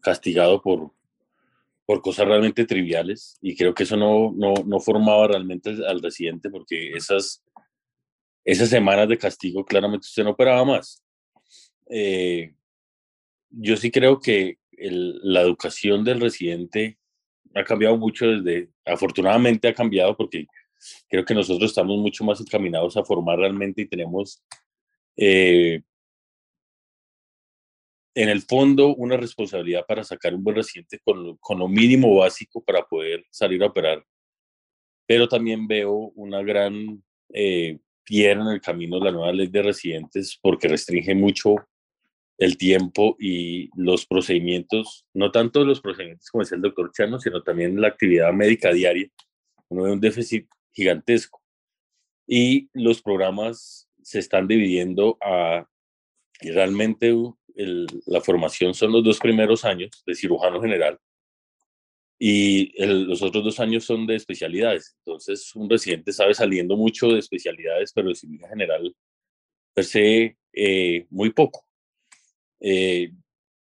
castigado 0.00 0.62
por, 0.62 0.92
por 1.84 2.00
cosas 2.00 2.26
realmente 2.26 2.64
triviales 2.64 3.38
y 3.42 3.56
creo 3.56 3.74
que 3.74 3.82
eso 3.82 3.96
no, 3.96 4.32
no, 4.34 4.54
no 4.64 4.80
formaba 4.80 5.28
realmente 5.28 5.76
al, 5.86 6.00
residente 6.00 6.48
porque 6.48 6.92
esas, 6.92 7.44
esas 8.44 8.68
semanas 8.68 9.08
de 9.08 9.18
castigo 9.18 9.64
claramente 9.64 10.06
usted 10.06 10.24
no 10.24 10.30
operaba 10.30 10.64
más. 10.64 11.02
Eh, 11.90 12.54
yo 13.50 13.76
sí 13.76 13.90
creo 13.90 14.20
que 14.20 14.58
la 14.78 15.40
educación 15.40 16.04
del 16.04 16.20
residente 16.20 16.98
ha 17.54 17.64
cambiado 17.64 17.96
mucho 17.96 18.26
desde, 18.26 18.68
afortunadamente 18.84 19.68
ha 19.68 19.74
cambiado 19.74 20.16
porque 20.16 20.46
creo 21.08 21.24
que 21.24 21.34
nosotros 21.34 21.70
estamos 21.70 21.98
mucho 21.98 22.24
más 22.24 22.40
encaminados 22.40 22.96
a 22.96 23.04
formar 23.04 23.38
realmente 23.38 23.82
y 23.82 23.88
tenemos 23.88 24.42
eh, 25.16 25.82
en 28.14 28.28
el 28.28 28.42
fondo 28.42 28.94
una 28.94 29.16
responsabilidad 29.16 29.84
para 29.86 30.02
sacar 30.02 30.34
un 30.34 30.42
buen 30.42 30.56
residente 30.56 30.98
con, 31.04 31.36
con 31.36 31.58
lo 31.58 31.68
mínimo 31.68 32.16
básico 32.16 32.64
para 32.64 32.82
poder 32.82 33.24
salir 33.30 33.62
a 33.62 33.66
operar. 33.66 34.04
Pero 35.06 35.28
también 35.28 35.68
veo 35.68 35.92
una 36.14 36.42
gran 36.42 37.02
eh, 37.32 37.78
piedra 38.04 38.40
en 38.42 38.48
el 38.48 38.60
camino 38.60 38.98
de 38.98 39.04
la 39.04 39.12
nueva 39.12 39.32
ley 39.32 39.48
de 39.48 39.62
residentes 39.62 40.38
porque 40.40 40.68
restringe 40.68 41.14
mucho 41.14 41.56
el 42.38 42.56
tiempo 42.56 43.16
y 43.18 43.70
los 43.76 44.06
procedimientos, 44.06 45.06
no 45.14 45.30
tanto 45.30 45.64
los 45.64 45.80
procedimientos 45.80 46.30
como 46.30 46.42
decía 46.42 46.56
el 46.56 46.62
doctor 46.62 46.92
Chano, 46.92 47.18
sino 47.18 47.42
también 47.42 47.80
la 47.80 47.88
actividad 47.88 48.32
médica 48.32 48.72
diaria. 48.72 49.08
Uno 49.68 49.82
ve 49.82 49.92
un 49.92 50.00
déficit 50.00 50.48
gigantesco. 50.76 51.42
Y 52.28 52.68
los 52.74 53.02
programas 53.02 53.88
se 54.02 54.18
están 54.18 54.46
dividiendo 54.46 55.16
a, 55.20 55.66
y 56.40 56.50
realmente 56.50 57.14
el, 57.54 57.86
la 58.06 58.20
formación 58.20 58.74
son 58.74 58.92
los 58.92 59.02
dos 59.02 59.18
primeros 59.18 59.64
años 59.64 60.02
de 60.06 60.14
cirujano 60.14 60.60
general 60.60 61.00
y 62.18 62.72
los 62.82 63.22
otros 63.22 63.44
dos 63.44 63.60
años 63.60 63.84
son 63.84 64.06
de 64.06 64.16
especialidades. 64.16 64.96
Entonces, 65.04 65.54
un 65.54 65.68
residente 65.68 66.12
sabe 66.12 66.34
saliendo 66.34 66.76
mucho 66.76 67.08
de 67.08 67.18
especialidades, 67.18 67.92
pero 67.92 68.08
de 68.08 68.14
cirugía 68.14 68.48
general 68.48 68.94
per 69.74 69.84
se 69.84 70.36
eh, 70.52 71.06
muy 71.10 71.30
poco. 71.30 71.66
Eh, 72.60 73.12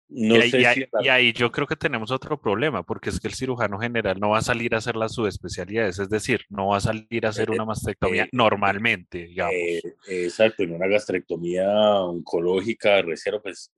no 0.08 0.36
y, 0.36 0.40
ahí, 0.40 0.50
sé 0.50 0.60
y, 0.60 0.64
si 0.64 0.86
y, 1.02 1.08
ahí, 1.08 1.32
yo 1.32 1.52
creo 1.52 1.66
que 1.66 1.76
tenemos 1.76 2.10
otro 2.10 2.40
problema, 2.40 2.82
porque 2.82 3.10
es 3.10 3.20
que 3.20 3.28
el 3.28 3.34
cirujano 3.34 3.78
general 3.78 4.18
no 4.18 4.30
va 4.30 4.38
a 4.38 4.42
salir 4.42 4.74
a 4.74 4.78
hacer 4.78 4.96
las 4.96 5.12
subespecialidades, 5.12 5.98
es 5.98 6.08
decir, 6.08 6.42
no 6.48 6.68
va 6.68 6.78
a 6.78 6.80
salir 6.80 7.26
a 7.26 7.28
hacer 7.28 7.50
una 7.50 7.66
mastectomía 7.66 8.24
eh, 8.24 8.28
normalmente, 8.32 9.26
digamos. 9.26 9.54
Eh, 9.54 9.82
exacto, 10.08 10.62
en 10.62 10.72
una 10.72 10.86
gastrectomía 10.86 11.68
oncológica, 12.00 13.02
recero, 13.02 13.42
pues 13.42 13.70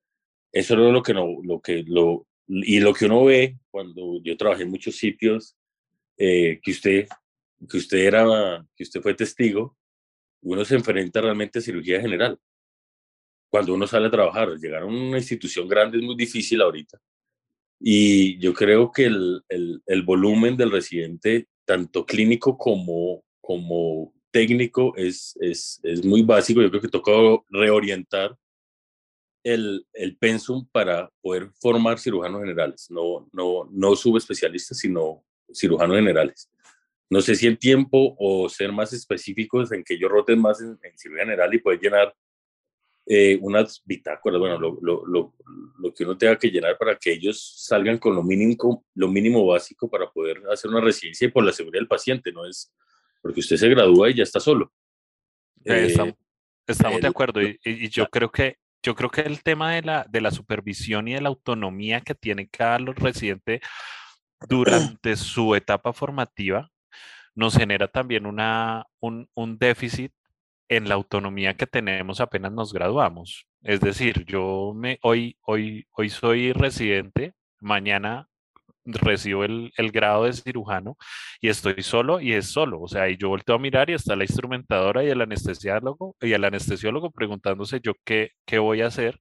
eso 0.52 0.74
es 0.74 0.92
lo 0.92 1.02
que 1.02 1.14
no, 1.14 1.26
lo 1.42 1.60
que 1.60 1.82
lo, 1.86 2.26
y 2.46 2.78
lo 2.78 2.94
que 2.94 3.06
uno 3.06 3.24
ve 3.24 3.56
cuando 3.70 4.22
yo 4.22 4.36
trabajé 4.36 4.62
en 4.62 4.70
muchos 4.70 4.96
sitios, 4.96 5.56
eh, 6.16 6.60
que 6.62 6.70
usted, 6.70 7.08
que 7.68 7.76
usted 7.76 7.98
era, 7.98 8.64
que 8.76 8.84
usted 8.84 9.00
fue 9.00 9.14
testigo, 9.14 9.76
uno 10.42 10.64
se 10.64 10.76
enfrenta 10.76 11.20
realmente 11.20 11.58
a 11.58 11.62
cirugía 11.62 12.00
general 12.00 12.38
cuando 13.50 13.74
uno 13.74 13.86
sale 13.86 14.06
a 14.06 14.10
trabajar. 14.10 14.56
Llegar 14.56 14.82
a 14.82 14.86
una 14.86 15.18
institución 15.18 15.68
grande 15.68 15.98
es 15.98 16.04
muy 16.04 16.16
difícil 16.16 16.62
ahorita. 16.62 16.98
Y 17.80 18.38
yo 18.38 18.54
creo 18.54 18.90
que 18.92 19.06
el, 19.06 19.42
el, 19.48 19.82
el 19.86 20.02
volumen 20.02 20.56
del 20.56 20.70
residente, 20.70 21.48
tanto 21.64 22.06
clínico 22.06 22.56
como, 22.56 23.24
como 23.40 24.12
técnico, 24.30 24.94
es, 24.96 25.36
es, 25.40 25.80
es, 25.82 26.04
muy 26.04 26.22
básico. 26.22 26.62
Yo 26.62 26.70
creo 26.70 26.82
que 26.82 26.88
toca 26.88 27.12
reorientar 27.48 28.36
el, 29.42 29.86
el 29.94 30.16
pensum 30.16 30.66
para 30.70 31.10
poder 31.22 31.50
formar 31.60 31.98
cirujanos 31.98 32.42
generales, 32.42 32.90
no, 32.90 33.26
no, 33.32 33.66
no 33.72 33.96
subespecialistas, 33.96 34.78
sino 34.78 35.24
cirujanos 35.52 35.96
generales. 35.96 36.50
No 37.08 37.22
sé 37.22 37.34
si 37.34 37.46
el 37.46 37.58
tiempo 37.58 38.14
o 38.18 38.48
ser 38.50 38.70
más 38.70 38.92
específicos 38.92 39.72
en 39.72 39.82
que 39.82 39.94
ellos 39.94 40.10
roten 40.10 40.38
más 40.38 40.60
en, 40.60 40.78
en 40.82 40.98
cirugía 40.98 41.24
general 41.24 41.52
y 41.54 41.58
poder 41.58 41.80
llenar 41.80 42.14
eh, 43.12 43.36
unas 43.42 43.82
bitácoras, 43.84 44.38
bueno, 44.38 44.56
lo, 44.56 44.78
lo, 44.80 45.04
lo, 45.04 45.34
lo, 45.80 45.92
que 45.92 46.04
uno 46.04 46.16
tenga 46.16 46.38
que 46.38 46.48
llenar 46.48 46.78
para 46.78 46.94
que 46.94 47.10
ellos 47.10 47.56
salgan 47.56 47.98
con 47.98 48.14
lo 48.14 48.22
mínimo, 48.22 48.84
lo 48.94 49.08
mínimo 49.08 49.44
básico 49.44 49.90
para 49.90 50.08
poder 50.08 50.40
hacer 50.48 50.70
una 50.70 50.80
residencia 50.80 51.26
y 51.26 51.30
por 51.32 51.42
la 51.42 51.52
seguridad 51.52 51.80
del 51.80 51.88
paciente, 51.88 52.30
no 52.30 52.46
es 52.46 52.72
porque 53.20 53.40
usted 53.40 53.56
se 53.56 53.68
gradúa 53.68 54.10
y 54.10 54.14
ya 54.14 54.22
está 54.22 54.38
solo. 54.38 54.72
Eh, 55.64 55.86
estamos, 55.88 56.14
estamos 56.64 56.98
eh, 56.98 57.00
de 57.02 57.08
acuerdo 57.08 57.42
y, 57.42 57.58
y, 57.64 57.88
yo 57.88 58.06
creo 58.06 58.30
que 58.30 58.58
yo 58.80 58.94
creo 58.94 59.10
que 59.10 59.22
el 59.22 59.42
tema 59.42 59.74
de 59.74 59.82
la, 59.82 60.06
de 60.08 60.20
la 60.20 60.30
supervisión 60.30 61.08
y 61.08 61.14
de 61.14 61.20
la 61.20 61.30
autonomía 61.30 62.02
que 62.02 62.14
tiene 62.14 62.48
cada 62.48 62.78
residente 62.78 63.60
durante 64.48 65.16
su 65.16 65.56
etapa 65.56 65.92
formativa 65.92 66.70
nos 67.34 67.56
genera 67.56 67.88
también 67.88 68.24
una, 68.24 68.86
un, 69.00 69.28
un 69.34 69.58
déficit 69.58 70.12
en 70.70 70.88
la 70.88 70.94
autonomía 70.94 71.56
que 71.56 71.66
tenemos 71.66 72.20
apenas 72.20 72.52
nos 72.52 72.72
graduamos. 72.72 73.46
Es 73.62 73.80
decir, 73.80 74.24
yo 74.24 74.72
me, 74.74 74.98
hoy, 75.02 75.36
hoy, 75.42 75.86
hoy 75.92 76.08
soy 76.08 76.52
residente, 76.52 77.34
mañana 77.58 78.28
recibo 78.84 79.44
el, 79.44 79.72
el, 79.76 79.90
grado 79.92 80.24
de 80.24 80.32
cirujano 80.32 80.96
y 81.40 81.48
estoy 81.48 81.82
solo 81.82 82.20
y 82.20 82.32
es 82.34 82.46
solo. 82.46 82.80
O 82.80 82.88
sea, 82.88 83.08
y 83.10 83.16
yo 83.16 83.28
volteo 83.28 83.56
a 83.56 83.58
mirar 83.58 83.90
y 83.90 83.94
está 83.94 84.16
la 84.16 84.24
instrumentadora 84.24 85.04
y 85.04 85.08
el 85.08 85.20
anestesiólogo 85.20 86.16
y 86.20 86.32
el 86.32 86.44
anestesiólogo 86.44 87.10
preguntándose 87.10 87.80
yo 87.82 87.92
qué, 88.04 88.30
qué 88.46 88.58
voy 88.58 88.82
a 88.82 88.86
hacer. 88.86 89.18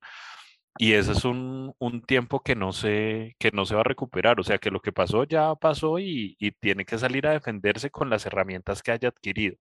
Y 0.77 0.93
ese 0.93 1.11
es 1.13 1.25
un, 1.25 1.73
un, 1.79 2.01
tiempo 2.03 2.41
que 2.41 2.55
no, 2.55 2.71
se, 2.71 3.35
que 3.39 3.51
no 3.51 3.65
se 3.65 3.75
va 3.75 3.81
a 3.81 3.83
recuperar. 3.83 4.39
O 4.39 4.43
sea, 4.43 4.59
que 4.59 4.71
lo 4.71 4.79
que 4.79 4.93
pasó 4.93 5.25
ya 5.25 5.53
pasó 5.55 5.99
y, 5.99 6.37
y 6.39 6.51
tiene 6.51 6.85
que 6.85 6.97
salir 6.97 7.27
a 7.27 7.31
defenderse 7.31 7.89
con 7.89 8.09
las 8.09 8.25
herramientas 8.25 8.81
que 8.81 8.91
haya 8.91 9.09
adquirido. 9.09 9.57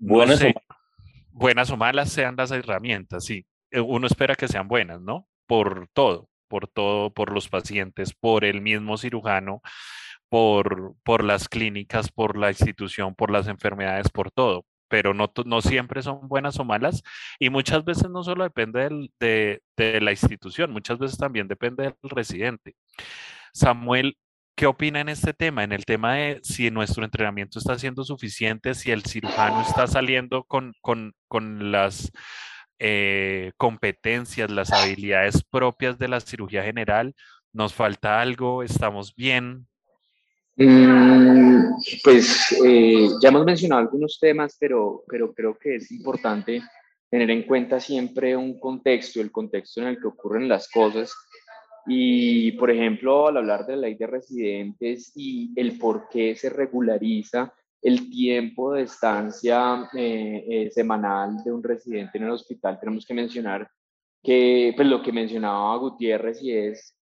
Bueno, 0.00 0.32
no 0.32 0.38
sé, 0.38 0.54
buenas 1.34 1.70
o 1.70 1.76
malas 1.76 2.10
sean 2.12 2.36
las 2.36 2.50
herramientas, 2.52 3.24
sí. 3.24 3.46
Eh, 3.70 3.80
uno 3.80 4.06
espera 4.06 4.36
que 4.36 4.48
sean 4.48 4.68
buenas, 4.68 5.00
¿no? 5.00 5.28
Por 5.46 5.88
todo, 5.92 6.30
por 6.48 6.68
todo, 6.68 7.12
por 7.12 7.32
los 7.32 7.48
pacientes, 7.48 8.14
por 8.14 8.44
el 8.44 8.60
mismo 8.62 8.96
cirujano, 8.96 9.60
por, 10.28 10.94
por 11.04 11.24
las 11.24 11.48
clínicas, 11.48 12.10
por 12.10 12.36
la 12.38 12.50
institución, 12.50 13.14
por 13.14 13.30
las 13.30 13.48
enfermedades, 13.48 14.08
por 14.10 14.30
todo. 14.30 14.64
Pero 14.88 15.14
no, 15.14 15.32
no 15.46 15.60
siempre 15.60 16.02
son 16.02 16.28
buenas 16.28 16.58
o 16.60 16.64
malas 16.64 17.02
y 17.38 17.50
muchas 17.50 17.84
veces 17.84 18.10
no 18.10 18.22
solo 18.22 18.44
depende 18.44 19.08
de, 19.18 19.62
de 19.76 20.00
la 20.00 20.12
institución, 20.12 20.72
muchas 20.72 20.98
veces 20.98 21.18
también 21.18 21.48
depende 21.48 21.84
del 21.84 22.10
residente. 22.10 22.76
Samuel, 23.52 24.16
¿Qué 24.56 24.66
opina 24.66 25.00
en 25.00 25.08
este 25.08 25.32
tema? 25.32 25.64
En 25.64 25.72
el 25.72 25.84
tema 25.84 26.14
de 26.14 26.40
si 26.44 26.70
nuestro 26.70 27.04
entrenamiento 27.04 27.58
está 27.58 27.76
siendo 27.76 28.04
suficiente, 28.04 28.74
si 28.74 28.92
el 28.92 29.02
cirujano 29.02 29.62
está 29.62 29.88
saliendo 29.88 30.44
con, 30.44 30.74
con, 30.80 31.12
con 31.26 31.72
las 31.72 32.12
eh, 32.78 33.50
competencias, 33.56 34.50
las 34.50 34.72
habilidades 34.72 35.42
propias 35.42 35.98
de 35.98 36.06
la 36.06 36.20
cirugía 36.20 36.62
general. 36.62 37.14
¿Nos 37.52 37.74
falta 37.74 38.20
algo? 38.20 38.62
¿Estamos 38.62 39.14
bien? 39.16 39.66
Mm, 40.56 41.64
pues 42.04 42.52
eh, 42.64 43.08
ya 43.20 43.30
hemos 43.30 43.44
mencionado 43.44 43.82
algunos 43.82 44.18
temas, 44.20 44.56
pero, 44.60 45.02
pero 45.08 45.34
creo 45.34 45.58
que 45.58 45.76
es 45.76 45.90
importante 45.90 46.62
tener 47.10 47.30
en 47.30 47.42
cuenta 47.42 47.80
siempre 47.80 48.36
un 48.36 48.60
contexto, 48.60 49.20
el 49.20 49.32
contexto 49.32 49.80
en 49.80 49.88
el 49.88 50.00
que 50.00 50.06
ocurren 50.06 50.48
las 50.48 50.68
cosas 50.68 51.12
y, 51.86 52.52
por 52.52 52.70
ejemplo, 52.70 53.28
al 53.28 53.36
hablar 53.36 53.66
de 53.66 53.76
la 53.76 53.82
ley 53.82 53.94
de 53.94 54.06
residentes 54.06 55.12
y 55.14 55.52
el 55.56 55.78
por 55.78 56.08
qué 56.08 56.34
se 56.34 56.50
regulariza 56.50 57.52
el 57.82 58.08
tiempo 58.10 58.72
de 58.72 58.82
estancia 58.82 59.88
eh, 59.96 60.44
eh, 60.48 60.70
semanal 60.70 61.44
de 61.44 61.52
un 61.52 61.62
residente 61.62 62.16
en 62.18 62.24
el 62.24 62.30
hospital, 62.30 62.78
tenemos 62.80 63.04
que 63.04 63.14
mencionar 63.14 63.68
que, 64.22 64.72
pues 64.74 64.88
lo 64.88 65.02
que 65.02 65.12
mencionaba 65.12 65.76
Gutiérrez 65.76 66.42
y 66.42 66.52
es 66.52 66.96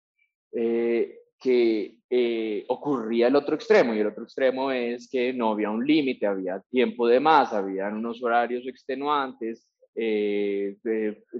eh, 0.52 1.18
que 1.38 1.96
eh, 2.08 2.64
ocurría 2.68 3.26
el 3.28 3.36
otro 3.36 3.54
extremo, 3.54 3.94
y 3.94 3.98
el 4.00 4.06
otro 4.06 4.24
extremo 4.24 4.70
es 4.70 5.08
que 5.08 5.32
no 5.32 5.52
había 5.52 5.70
un 5.70 5.84
límite, 5.84 6.26
había 6.26 6.60
tiempo 6.70 7.08
de 7.08 7.20
más, 7.20 7.52
habían 7.52 7.96
unos 7.96 8.22
horarios 8.22 8.66
extenuantes, 8.66 9.66
eh, 9.94 10.76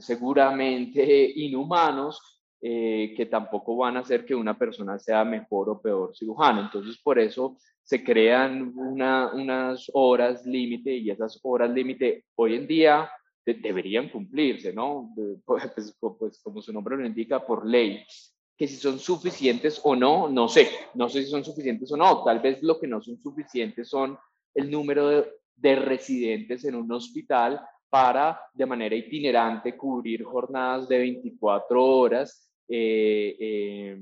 seguramente 0.01 1.33
inhumanos, 1.37 2.42
eh, 2.65 3.13
que 3.17 3.27
tampoco 3.27 3.77
van 3.77 3.97
a 3.97 4.01
hacer 4.01 4.25
que 4.25 4.37
una 4.37 4.57
persona 4.57 4.97
sea 4.97 5.25
mejor 5.25 5.69
o 5.69 5.83
peor 5.83 6.15
cirujano. 6.15 6.61
Entonces, 6.61 6.97
por 7.03 7.19
eso 7.19 7.57
se 7.83 8.05
crean 8.05 8.73
unas 8.77 9.91
horas 9.93 10.47
límite 10.47 10.95
y 10.95 11.11
esas 11.11 11.41
horas 11.43 11.73
límite 11.73 12.27
hoy 12.37 12.55
en 12.55 12.69
día 12.69 13.11
deberían 13.45 14.11
cumplirse, 14.11 14.73
¿no? 14.73 15.13
Pues, 15.45 15.99
pues, 15.99 16.41
como 16.41 16.63
su 16.63 16.73
nombre 16.73 16.97
lo 16.97 17.05
indica, 17.05 17.45
por 17.45 17.67
ley. 17.67 18.05
Que 18.57 18.69
si 18.69 18.77
son 18.77 19.01
suficientes 19.01 19.81
o 19.83 19.97
no, 19.97 20.29
no 20.29 20.47
sé. 20.47 20.69
No 20.95 21.09
sé 21.09 21.25
si 21.25 21.31
son 21.31 21.45
suficientes 21.45 21.91
o 21.91 21.97
no. 21.97 22.23
Tal 22.23 22.39
vez 22.39 22.63
lo 22.63 22.79
que 22.79 22.87
no 22.87 23.03
son 23.03 23.19
suficientes 23.19 23.89
son 23.89 24.17
el 24.55 24.71
número 24.71 25.09
de, 25.09 25.27
de 25.57 25.75
residentes 25.75 26.65
en 26.65 26.77
un 26.77 26.93
hospital 26.93 27.61
para 27.91 28.41
de 28.55 28.67
manera 28.67 28.95
itinerante 28.95 29.77
cubrir 29.77 30.23
jornadas 30.23 30.89
de 30.89 30.99
24 30.99 31.85
horas 31.85 32.52
eh, 32.75 33.99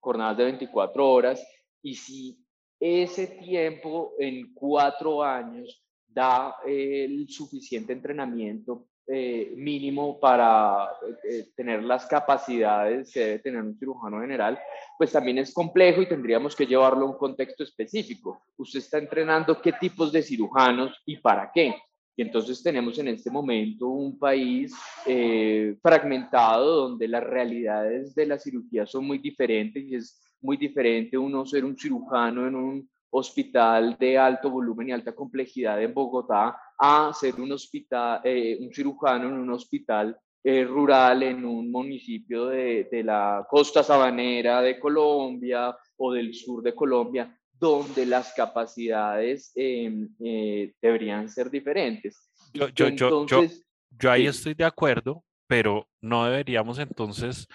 jornadas 0.00 0.36
de 0.38 0.44
24 0.44 1.08
horas, 1.08 1.46
y 1.82 1.94
si 1.94 2.38
ese 2.80 3.26
tiempo 3.26 4.14
en 4.18 4.52
cuatro 4.54 5.22
años 5.22 5.82
da 6.06 6.56
el 6.66 7.28
suficiente 7.28 7.92
entrenamiento 7.92 8.86
eh, 9.06 9.52
mínimo 9.56 10.18
para 10.18 10.88
eh, 11.28 11.48
tener 11.54 11.82
las 11.82 12.06
capacidades 12.06 13.12
que 13.12 13.20
debe 13.20 13.38
tener 13.40 13.62
un 13.62 13.78
cirujano 13.78 14.18
general, 14.20 14.58
pues 14.96 15.12
también 15.12 15.36
es 15.36 15.52
complejo 15.52 16.00
y 16.00 16.08
tendríamos 16.08 16.56
que 16.56 16.66
llevarlo 16.66 17.04
a 17.04 17.10
un 17.10 17.18
contexto 17.18 17.64
específico. 17.64 18.40
Usted 18.56 18.78
está 18.78 18.96
entrenando 18.96 19.60
qué 19.60 19.72
tipos 19.72 20.10
de 20.10 20.22
cirujanos 20.22 21.02
y 21.04 21.18
para 21.18 21.50
qué. 21.52 21.74
Y 22.16 22.22
entonces 22.22 22.62
tenemos 22.62 22.98
en 22.98 23.08
este 23.08 23.30
momento 23.30 23.88
un 23.88 24.18
país 24.18 24.74
eh, 25.04 25.76
fragmentado 25.82 26.88
donde 26.88 27.08
las 27.08 27.24
realidades 27.24 28.14
de 28.14 28.26
la 28.26 28.38
cirugía 28.38 28.86
son 28.86 29.06
muy 29.06 29.18
diferentes 29.18 29.82
y 29.82 29.96
es 29.96 30.22
muy 30.40 30.56
diferente 30.56 31.18
uno 31.18 31.44
ser 31.44 31.64
un 31.64 31.76
cirujano 31.76 32.46
en 32.46 32.54
un 32.54 32.90
hospital 33.10 33.96
de 33.98 34.18
alto 34.18 34.50
volumen 34.50 34.88
y 34.88 34.92
alta 34.92 35.14
complejidad 35.14 35.82
en 35.82 35.94
Bogotá 35.94 36.56
a 36.78 37.12
ser 37.12 37.40
un, 37.40 37.52
hospital, 37.52 38.20
eh, 38.24 38.58
un 38.60 38.72
cirujano 38.72 39.28
en 39.28 39.34
un 39.34 39.50
hospital 39.50 40.16
eh, 40.42 40.64
rural 40.64 41.22
en 41.22 41.44
un 41.44 41.70
municipio 41.70 42.46
de, 42.46 42.88
de 42.90 43.02
la 43.02 43.46
costa 43.48 43.82
sabanera 43.82 44.60
de 44.60 44.78
Colombia 44.78 45.74
o 45.96 46.12
del 46.12 46.34
sur 46.34 46.62
de 46.62 46.74
Colombia, 46.74 47.34
donde 47.64 48.04
las 48.04 48.32
capacidades 48.34 49.50
em, 49.54 50.08
eh, 50.22 50.74
deberían 50.82 51.28
ser 51.30 51.50
diferentes. 51.50 52.30
Yo, 52.52 52.68
yo, 52.68 52.88
entonces, 52.88 53.64
yo, 53.90 54.10
ahí 54.10 54.26
estoy 54.26 54.52
de 54.52 54.64
acuerdo, 54.64 55.24
pero 55.46 55.88
no 56.02 56.26
deberíamos 56.26 56.78
entonces 56.78 57.48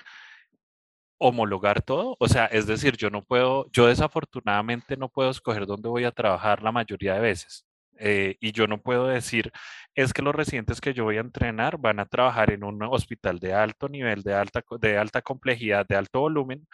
homologar 1.20 1.84
todo. 1.84 2.18
O 2.20 2.28
sea, 2.28 2.46
es 2.46 2.66
decir, 2.66 2.98
yo 2.98 3.12
no 3.12 3.24
puedo, 3.24 3.70
yo 3.72 3.86
desafortunadamente 3.86 4.98
no 4.98 5.10
puedo 5.10 5.30
escoger 5.30 5.68
dónde 5.68 5.90
voy 5.90 6.06
a 6.06 6.12
trabajar 6.12 6.64
la 6.64 6.72
mayoría 6.72 7.14
de 7.14 7.20
veces. 7.20 7.68
Eh, 8.00 8.36
y 8.40 8.52
yo 8.52 8.66
no 8.66 8.82
puedo 8.82 9.08
decir, 9.08 9.52
es 9.94 10.14
que 10.14 10.22
los 10.24 10.34
residentes 10.34 10.82
que 10.82 10.94
yo 10.94 11.04
voy 11.04 11.18
a 11.18 11.22
entrenar 11.22 11.78
van 11.78 12.00
a 12.00 12.06
trabajar 12.08 12.52
en 12.52 12.64
un 12.64 12.82
hospital 12.82 13.40
de 13.40 13.54
alto 13.54 13.90
nivel, 13.90 14.24
de 14.24 14.34
alta, 14.34 14.64
de 14.80 14.98
alta 14.98 15.22
complejidad, 15.22 15.86
de 15.88 15.98
alto 15.98 16.22
volumen, 16.22 16.66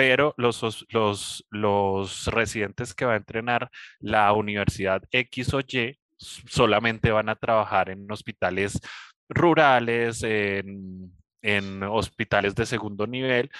pero 0.00 0.32
los, 0.38 0.86
los, 0.88 1.46
los 1.50 2.26
residentes 2.28 2.94
que 2.94 3.04
va 3.04 3.12
a 3.12 3.16
entrenar 3.16 3.70
la 3.98 4.32
universidad 4.32 5.02
X 5.10 5.52
o 5.52 5.60
Y 5.60 5.94
solamente 6.16 7.10
van 7.10 7.28
a 7.28 7.36
trabajar 7.36 7.90
en 7.90 8.10
hospitales 8.10 8.80
rurales, 9.28 10.22
en, 10.22 11.12
en 11.42 11.82
hospitales 11.82 12.54
de 12.54 12.64
segundo 12.64 13.06
nivel, 13.06 13.50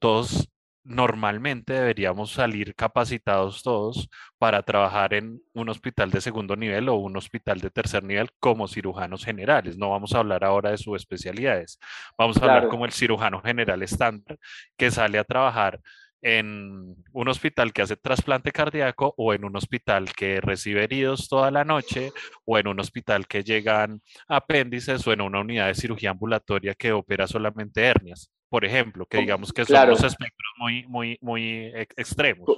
todos 0.00 0.48
normalmente 0.86 1.72
deberíamos 1.72 2.30
salir 2.30 2.74
capacitados 2.74 3.62
todos 3.62 4.08
para 4.38 4.62
trabajar 4.62 5.14
en 5.14 5.40
un 5.52 5.68
hospital 5.68 6.10
de 6.10 6.20
segundo 6.20 6.56
nivel 6.56 6.88
o 6.88 6.94
un 6.94 7.16
hospital 7.16 7.60
de 7.60 7.70
tercer 7.70 8.04
nivel 8.04 8.30
como 8.38 8.68
cirujanos 8.68 9.24
generales. 9.24 9.76
No 9.76 9.90
vamos 9.90 10.14
a 10.14 10.18
hablar 10.18 10.44
ahora 10.44 10.70
de 10.70 10.78
sus 10.78 10.96
especialidades. 10.96 11.78
Vamos 12.16 12.36
a 12.36 12.44
hablar 12.44 12.68
como 12.68 12.84
el 12.84 12.92
cirujano 12.92 13.42
general 13.42 13.82
estándar 13.82 14.38
que 14.76 14.90
sale 14.90 15.18
a 15.18 15.24
trabajar 15.24 15.80
en 16.22 16.96
un 17.12 17.28
hospital 17.28 17.72
que 17.72 17.82
hace 17.82 17.96
trasplante 17.96 18.52
cardíaco 18.52 19.14
o 19.16 19.34
en 19.34 19.44
un 19.44 19.56
hospital 19.56 20.12
que 20.12 20.40
recibe 20.40 20.84
heridos 20.84 21.28
toda 21.28 21.50
la 21.50 21.64
noche 21.64 22.12
o 22.44 22.58
en 22.58 22.68
un 22.68 22.80
hospital 22.80 23.26
que 23.26 23.44
llegan 23.44 24.00
apéndices 24.28 25.06
o 25.06 25.12
en 25.12 25.20
una 25.20 25.40
unidad 25.40 25.66
de 25.68 25.74
cirugía 25.74 26.10
ambulatoria 26.10 26.74
que 26.74 26.92
opera 26.92 27.26
solamente 27.26 27.82
hernias 27.82 28.30
por 28.48 28.64
ejemplo, 28.64 29.06
que 29.06 29.18
digamos 29.18 29.52
que 29.52 29.64
son 29.64 29.88
los 29.88 30.02
espectros 30.02 30.45
muy, 30.58 30.86
muy, 30.86 31.18
muy 31.20 31.72
extremos. 31.96 32.48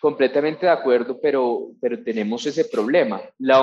Completamente 0.00 0.66
de 0.66 0.72
acuerdo, 0.72 1.18
pero, 1.20 1.70
pero 1.80 2.02
tenemos 2.02 2.44
ese 2.46 2.64
problema, 2.66 3.20
la, 3.38 3.60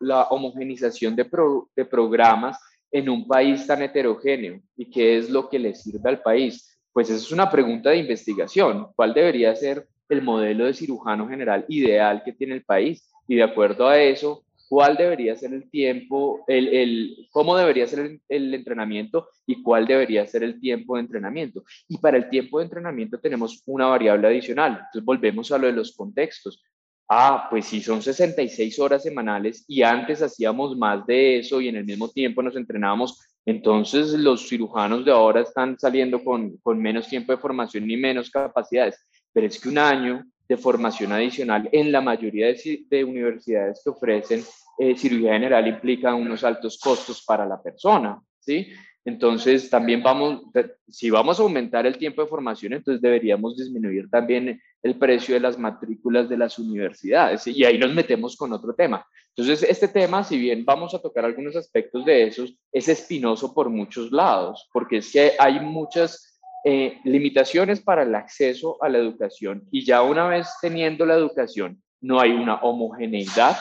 la 0.00 0.22
homogenización 0.24 1.16
de, 1.16 1.28
de 1.76 1.84
programas 1.84 2.58
en 2.90 3.08
un 3.08 3.26
país 3.26 3.66
tan 3.66 3.82
heterogéneo 3.82 4.60
y 4.76 4.90
qué 4.90 5.18
es 5.18 5.30
lo 5.30 5.48
que 5.48 5.58
le 5.58 5.74
sirve 5.74 6.08
al 6.08 6.22
país. 6.22 6.78
Pues 6.92 7.08
esa 7.08 7.18
es 7.18 7.32
una 7.32 7.50
pregunta 7.50 7.90
de 7.90 7.96
investigación. 7.96 8.88
¿Cuál 8.94 9.14
debería 9.14 9.56
ser 9.56 9.86
el 10.08 10.22
modelo 10.22 10.66
de 10.66 10.74
cirujano 10.74 11.26
general 11.26 11.64
ideal 11.68 12.22
que 12.22 12.32
tiene 12.32 12.54
el 12.54 12.64
país? 12.64 13.10
Y 13.26 13.36
de 13.36 13.42
acuerdo 13.42 13.88
a 13.88 13.98
eso, 13.98 14.44
cuál 14.72 14.96
debería 14.96 15.36
ser 15.36 15.52
el 15.52 15.68
tiempo, 15.68 16.44
el, 16.46 16.68
el 16.68 17.28
cómo 17.30 17.54
debería 17.54 17.86
ser 17.86 18.18
el, 18.26 18.54
entrenamiento 18.54 19.28
y 19.44 19.62
cuál 19.62 19.86
debería 19.86 20.26
ser 20.26 20.44
el 20.44 20.58
tiempo 20.58 20.94
de 20.96 21.02
entrenamiento. 21.02 21.62
Y 21.88 21.98
para 21.98 22.16
el 22.16 22.30
tiempo 22.30 22.58
de 22.58 22.64
entrenamiento 22.64 23.20
tenemos 23.20 23.62
una 23.66 23.88
variable 23.88 24.28
adicional. 24.28 24.72
Entonces 24.72 25.04
volvemos 25.04 25.52
a 25.52 25.58
lo 25.58 25.66
de 25.66 25.74
los 25.74 25.94
contextos. 25.94 26.64
Ah, 27.06 27.48
pues 27.50 27.66
si 27.66 27.82
son 27.82 28.00
66 28.00 28.78
horas 28.78 29.02
semanales 29.02 29.62
y 29.68 29.82
antes 29.82 30.22
hacíamos 30.22 30.74
más 30.74 31.06
de 31.06 31.40
eso 31.40 31.60
y 31.60 31.68
en 31.68 31.76
el 31.76 31.84
mismo 31.84 32.08
tiempo 32.08 32.42
nos 32.42 32.56
entrenábamos, 32.56 33.20
entonces 33.44 34.14
los 34.14 34.48
cirujanos 34.48 35.04
de 35.04 35.12
ahora 35.12 35.42
están 35.42 35.78
saliendo 35.78 36.24
con, 36.24 36.56
con 36.62 36.80
menos 36.80 37.08
tiempo 37.08 37.32
de 37.32 37.36
formación 37.36 37.90
y 37.90 37.98
menos 37.98 38.30
capacidades. 38.30 38.96
Pero 39.34 39.48
es 39.48 39.60
que 39.60 39.68
un 39.68 39.76
año 39.76 40.24
de 40.48 40.56
formación 40.56 41.12
adicional 41.12 41.68
en 41.72 41.92
la 41.92 42.00
mayoría 42.00 42.46
de 42.46 43.04
universidades 43.04 43.82
que 43.84 43.90
ofrecen 43.90 44.42
eh, 44.78 44.96
cirugía 44.96 45.34
general 45.34 45.66
implica 45.68 46.14
unos 46.14 46.44
altos 46.44 46.78
costos 46.78 47.24
para 47.24 47.46
la 47.46 47.62
persona, 47.62 48.20
¿sí? 48.40 48.68
Entonces, 49.04 49.68
también 49.68 50.02
vamos, 50.02 50.42
si 50.88 51.10
vamos 51.10 51.38
a 51.38 51.42
aumentar 51.42 51.86
el 51.86 51.98
tiempo 51.98 52.22
de 52.22 52.28
formación, 52.28 52.72
entonces 52.72 53.02
deberíamos 53.02 53.56
disminuir 53.56 54.08
también 54.08 54.60
el 54.80 54.96
precio 54.96 55.34
de 55.34 55.40
las 55.40 55.58
matrículas 55.58 56.28
de 56.28 56.36
las 56.36 56.58
universidades. 56.58 57.46
Y 57.48 57.64
ahí 57.64 57.78
nos 57.78 57.92
metemos 57.92 58.36
con 58.36 58.52
otro 58.52 58.74
tema. 58.74 59.04
Entonces, 59.34 59.68
este 59.68 59.88
tema, 59.88 60.22
si 60.22 60.38
bien 60.38 60.64
vamos 60.64 60.94
a 60.94 61.00
tocar 61.00 61.24
algunos 61.24 61.56
aspectos 61.56 62.04
de 62.04 62.24
esos, 62.28 62.54
es 62.70 62.88
espinoso 62.88 63.52
por 63.52 63.70
muchos 63.70 64.12
lados, 64.12 64.68
porque 64.72 64.98
es 64.98 65.10
que 65.10 65.32
hay 65.36 65.58
muchas 65.58 66.38
eh, 66.64 66.98
limitaciones 67.04 67.80
para 67.80 68.04
el 68.04 68.14
acceso 68.14 68.76
a 68.80 68.88
la 68.88 68.98
educación. 68.98 69.66
Y 69.72 69.84
ya 69.84 70.02
una 70.02 70.28
vez 70.28 70.48
teniendo 70.60 71.04
la 71.04 71.14
educación, 71.14 71.82
no 72.00 72.20
hay 72.20 72.30
una 72.30 72.56
homogeneidad 72.56 73.56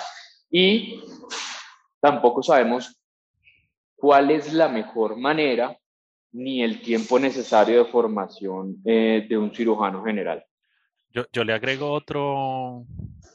y 0.52 1.02
tampoco 2.00 2.44
sabemos 2.44 3.02
cuál 3.96 4.32
es 4.32 4.54
la 4.54 4.68
mejor 4.68 5.18
manera 5.18 5.78
ni 6.34 6.64
el 6.64 6.82
tiempo 6.82 7.20
necesario 7.20 7.84
de 7.84 7.92
formación 7.92 8.78
eh, 8.86 9.26
de 9.28 9.38
un 9.38 9.54
cirujano 9.54 10.04
general. 10.04 10.44
Yo, 11.10 11.26
yo, 11.34 11.44
le 11.44 11.54
agrego 11.54 11.92
otro, 11.92 12.86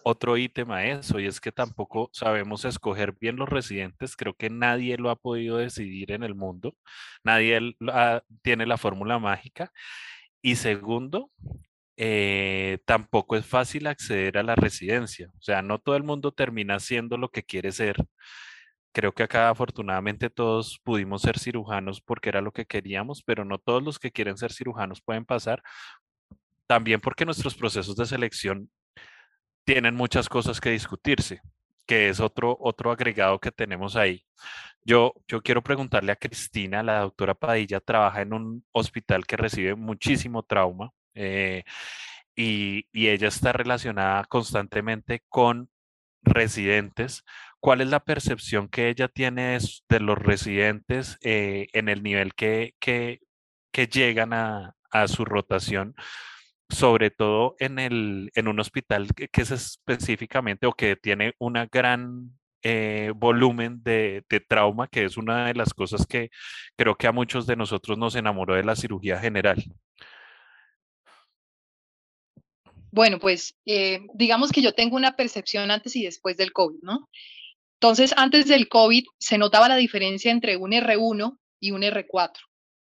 otro 0.02 0.36
ítem 0.38 0.70
a 0.70 0.86
eso 0.86 1.20
y 1.20 1.26
es 1.26 1.40
que 1.40 1.52
tampoco 1.52 2.08
sabemos 2.12 2.64
escoger 2.64 3.12
bien 3.12 3.36
los 3.36 3.48
residentes. 3.48 4.16
Creo 4.16 4.34
que 4.34 4.48
nadie 4.48 4.96
lo 4.96 5.10
ha 5.10 5.16
podido 5.16 5.58
decidir 5.58 6.12
en 6.12 6.22
el 6.22 6.34
mundo. 6.34 6.74
Nadie 7.22 7.76
tiene 8.42 8.64
la 8.64 8.78
fórmula 8.78 9.18
mágica. 9.18 9.72
Y 10.40 10.56
segundo, 10.56 11.30
eh, 11.96 12.78
tampoco 12.84 13.36
es 13.36 13.46
fácil 13.46 13.86
acceder 13.86 14.38
a 14.38 14.42
la 14.42 14.54
residencia. 14.54 15.30
O 15.38 15.42
sea, 15.42 15.62
no 15.62 15.78
todo 15.78 15.96
el 15.96 16.02
mundo 16.04 16.32
termina 16.32 16.78
siendo 16.80 17.16
lo 17.16 17.30
que 17.30 17.42
quiere 17.42 17.72
ser. 17.72 17.96
Creo 18.92 19.12
que 19.12 19.22
acá 19.24 19.50
afortunadamente 19.50 20.30
todos 20.30 20.80
pudimos 20.84 21.22
ser 21.22 21.38
cirujanos 21.38 22.00
porque 22.00 22.30
era 22.30 22.40
lo 22.40 22.52
que 22.52 22.66
queríamos, 22.66 23.22
pero 23.22 23.44
no 23.44 23.58
todos 23.58 23.82
los 23.82 23.98
que 23.98 24.10
quieren 24.12 24.36
ser 24.38 24.52
cirujanos 24.52 25.02
pueden 25.02 25.24
pasar. 25.24 25.62
También 26.66 27.00
porque 27.00 27.24
nuestros 27.24 27.54
procesos 27.54 27.96
de 27.96 28.06
selección 28.06 28.70
tienen 29.64 29.94
muchas 29.96 30.28
cosas 30.28 30.60
que 30.60 30.70
discutirse, 30.70 31.40
que 31.86 32.08
es 32.08 32.20
otro, 32.20 32.56
otro 32.60 32.90
agregado 32.90 33.38
que 33.40 33.52
tenemos 33.52 33.96
ahí. 33.96 34.24
Yo, 34.84 35.14
yo 35.28 35.42
quiero 35.42 35.62
preguntarle 35.62 36.12
a 36.12 36.16
Cristina, 36.16 36.82
la 36.82 37.00
doctora 37.00 37.34
Padilla 37.34 37.80
trabaja 37.80 38.22
en 38.22 38.32
un 38.32 38.64
hospital 38.72 39.26
que 39.26 39.36
recibe 39.36 39.74
muchísimo 39.74 40.42
trauma 40.44 40.92
eh, 41.16 41.64
y, 42.36 42.86
ella 42.92 43.28
está 43.28 43.52
relacionada 43.52 44.24
constantemente 44.24 45.22
con 45.28 45.70
residentes, 46.22 47.24
¿cuál 47.60 47.80
es 47.80 47.88
la 47.88 48.00
percepción 48.04 48.68
que 48.68 48.88
ella 48.88 49.08
tiene 49.08 49.58
de 49.88 50.00
los 50.00 50.18
residentes 50.18 51.18
eh, 51.22 51.68
en 51.72 51.88
el 51.88 52.02
nivel 52.02 52.34
que, 52.34 52.74
que, 52.80 53.20
que 53.72 53.86
llegan 53.88 54.32
a, 54.32 54.76
a, 54.90 55.08
su 55.08 55.24
rotación? 55.24 55.94
sobre 56.68 57.10
todo 57.10 57.56
en, 57.58 57.78
el, 57.78 58.30
en 58.34 58.48
un 58.48 58.60
hospital 58.60 59.08
que, 59.14 59.28
que 59.28 59.42
es 59.42 59.50
específicamente 59.50 60.66
o 60.66 60.72
que 60.72 60.96
tiene 60.96 61.34
una 61.38 61.66
gran 61.66 62.36
eh, 62.62 63.12
volumen 63.14 63.82
de, 63.84 64.24
de, 64.28 64.40
trauma, 64.40 64.88
que 64.88 65.04
es 65.04 65.16
una 65.16 65.46
de 65.46 65.54
las 65.54 65.72
cosas 65.72 66.06
que 66.06 66.30
creo 66.76 66.96
que 66.96 67.06
a 67.06 67.12
muchos 67.12 67.46
de 67.46 67.56
nosotros 67.56 67.96
nos 67.98 68.16
enamoró 68.16 68.54
de 68.54 68.64
la 68.64 68.74
cirugía 68.74 69.18
general. 69.20 69.62
Bueno, 72.90 73.18
pues 73.18 73.56
eh, 73.66 74.00
digamos 74.14 74.52
que 74.52 74.62
yo 74.62 74.72
tengo 74.72 74.96
una 74.96 75.16
percepción 75.16 75.70
antes 75.70 75.96
y 75.96 76.04
después 76.04 76.36
del 76.36 76.52
COVID, 76.52 76.80
¿no? 76.82 77.08
Entonces, 77.80 78.14
antes 78.16 78.46
del 78.46 78.68
COVID 78.68 79.04
se 79.18 79.38
notaba 79.38 79.68
la 79.68 79.76
diferencia 79.76 80.30
entre 80.30 80.56
un 80.56 80.72
R1 80.72 81.38
y 81.60 81.70
un 81.72 81.82
R4, 81.82 82.32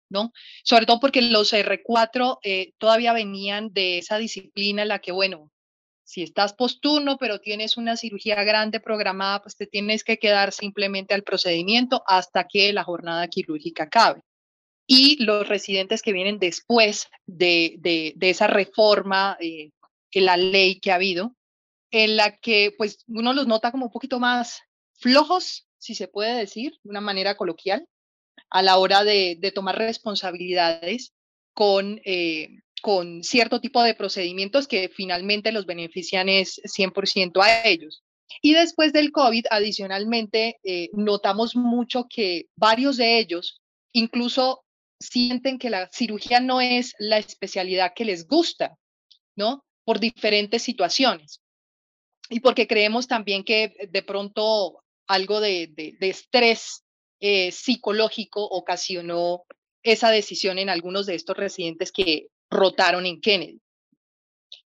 ¿no? 0.10 0.32
Sobre 0.64 0.86
todo 0.86 1.00
porque 1.00 1.22
los 1.22 1.52
R4 1.52 2.40
eh, 2.44 2.74
todavía 2.78 3.14
venían 3.14 3.74
de 3.74 3.98
esa 3.98 4.18
disciplina 4.18 4.84
en 4.84 4.88
la 4.88 5.00
que, 5.00 5.12
bueno, 5.12 5.52
si 6.08 6.24
estás 6.24 6.54
posturno, 6.54 7.18
pero 7.18 7.42
tienes 7.42 7.76
una 7.76 7.98
cirugía 7.98 8.42
grande 8.46 8.80
programada, 8.80 9.42
pues 9.42 9.58
te 9.58 9.68
tienes 9.68 10.06
que 10.06 10.18
quedar 10.18 10.54
simplemente 10.54 11.14
al 11.14 11.24
procedimiento 11.24 12.02
hasta 12.08 12.48
que 12.48 12.72
la 12.72 12.86
jornada 12.86 13.28
quirúrgica 13.28 13.84
acabe. 13.84 14.22
Y 14.88 15.22
los 15.22 15.50
residentes 15.50 16.02
que 16.02 16.14
vienen 16.14 16.40
después 16.40 17.08
de, 17.26 17.76
de, 17.80 18.16
esa 18.22 18.48
reforma 18.48 19.36
eh, 19.42 19.72
la 20.26 20.38
ley 20.38 20.80
que 20.80 20.92
ha 20.92 20.96
habido, 20.96 21.36
en 21.92 22.18
la 22.18 22.38
que 22.38 22.74
pues 22.78 23.04
uno 23.08 23.34
los 23.34 23.48
nota 23.48 23.72
como 23.72 23.86
un 23.86 23.92
poquito 23.92 24.20
más 24.20 24.62
flojos, 24.94 25.68
si 25.78 25.96
se 25.96 26.08
puede 26.08 26.36
decir, 26.36 26.74
de 26.84 26.90
una 26.90 27.02
manera 27.02 27.36
coloquial, 27.38 27.88
a 28.50 28.62
la 28.62 28.78
hora 28.78 29.04
de, 29.04 29.40
tomar 29.54 29.78
responsabilidades 29.78 31.14
con, 31.54 32.00
eh, 32.06 32.50
con 32.82 33.24
cierto 33.24 33.62
tipo 33.62 33.84
de 33.84 33.96
procedimientos 33.96 34.68
que 34.68 34.90
finalmente 34.90 35.52
los 35.52 35.66
benefician 35.66 36.30
es 36.30 36.62
100% 36.64 37.42
a 37.42 37.66
ellos. 37.68 38.04
Y 38.42 38.54
después 38.54 38.94
del 38.94 39.12
COVID, 39.12 39.46
adicionalmente, 39.50 40.60
eh, 40.64 40.90
notamos 40.94 41.56
mucho 41.56 42.06
que 42.10 42.46
varios 42.56 42.98
de 42.98 43.20
ellos 43.20 43.62
incluso 43.94 44.64
sienten 45.00 45.58
que 45.58 45.70
la 45.70 45.90
cirugía 45.92 46.40
no 46.40 46.62
es 46.62 46.94
la 47.00 47.18
especialidad 47.18 47.94
que 47.96 48.06
les 48.06 48.28
gusta, 48.28 48.78
¿no? 49.36 49.64
Por 49.88 50.02
diferentes 50.02 50.64
situaciones. 50.64 51.40
Y 52.30 52.42
porque 52.42 52.68
creemos 52.68 53.08
también 53.08 53.46
que 53.46 53.74
de 53.90 54.04
pronto 54.04 54.84
algo 55.08 55.40
de, 55.40 55.68
de, 55.74 56.10
estrés 56.10 56.84
eh, 57.22 57.54
psicológico 57.54 58.44
ocasionó 58.44 59.44
esa 59.84 60.10
decisión 60.12 60.60
en 60.60 60.68
algunos 60.68 61.06
de 61.06 61.16
estos 61.16 61.38
residentes 61.38 61.94
que 61.94 62.28
rotaron 62.50 63.06
en 63.06 63.22
Kennedy. 63.22 63.62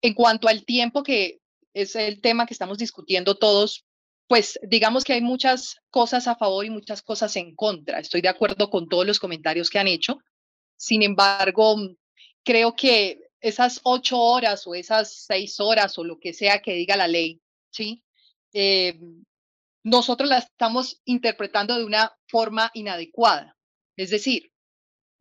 En 0.01 0.15
cuanto 0.15 0.49
al 0.49 0.65
tiempo, 0.65 1.03
que 1.03 1.41
es 1.75 1.97
el 1.97 2.23
tema 2.23 2.47
que 2.47 2.55
estamos 2.55 2.79
discutiendo 2.79 3.35
todos, 3.35 3.85
pues 4.27 4.59
digamos 4.63 5.05
que 5.05 5.13
hay 5.13 5.21
muchas 5.21 5.77
cosas 5.91 6.29
a 6.29 6.37
favor 6.37 6.65
y 6.65 6.71
muchas 6.71 7.03
cosas 7.03 7.37
en 7.37 7.55
contra. 7.55 7.99
Estoy 7.99 8.23
de 8.23 8.31
acuerdo 8.31 8.71
con 8.71 8.89
todos 8.89 9.07
los 9.07 9.21
comentarios 9.21 9.69
que 9.69 9.79
han 9.79 9.89
hecho. 9.89 10.19
Sin 10.77 11.03
embargo, 11.03 11.77
creo 12.43 12.75
que 12.75 13.20
esas 13.41 13.81
ocho 13.85 14.19
horas 14.19 14.67
o 14.67 14.75
esas 14.75 15.25
seis 15.27 15.61
horas 15.61 15.99
o 15.99 16.05
lo 16.05 16.19
que 16.19 16.33
sea 16.33 16.61
que 16.61 16.75
diga 16.75 16.97
la 16.97 17.09
ley, 17.09 17.41
¿sí? 17.71 18.03
Eh, 18.53 18.99
nosotros 19.83 20.29
la 20.29 20.39
estamos 20.39 21.01
interpretando 21.05 21.77
de 21.77 21.85
una 21.85 22.15
forma 22.29 22.71
inadecuada. 22.75 23.57
Es 23.97 24.11
decir, 24.11 24.53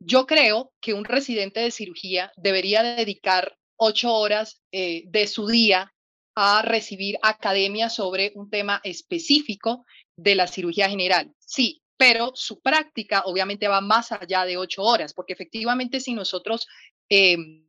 yo 0.00 0.26
creo 0.26 0.72
que 0.80 0.94
un 0.94 1.04
residente 1.04 1.60
de 1.60 1.70
cirugía 1.70 2.32
debería 2.36 2.82
dedicar 2.82 3.56
ocho 3.76 4.14
horas 4.14 4.60
eh, 4.72 5.04
de 5.06 5.26
su 5.26 5.46
día 5.46 5.92
a 6.34 6.62
recibir 6.62 7.18
academia 7.22 7.90
sobre 7.90 8.32
un 8.34 8.50
tema 8.50 8.80
específico 8.84 9.84
de 10.16 10.34
la 10.34 10.46
cirugía 10.46 10.88
general. 10.88 11.34
Sí, 11.38 11.82
pero 11.96 12.32
su 12.34 12.60
práctica 12.60 13.22
obviamente 13.26 13.68
va 13.68 13.80
más 13.80 14.12
allá 14.12 14.44
de 14.44 14.56
ocho 14.56 14.82
horas, 14.82 15.12
porque 15.12 15.34
efectivamente 15.34 16.00
si 16.00 16.14
nosotros 16.14 16.66
em, 17.08 17.68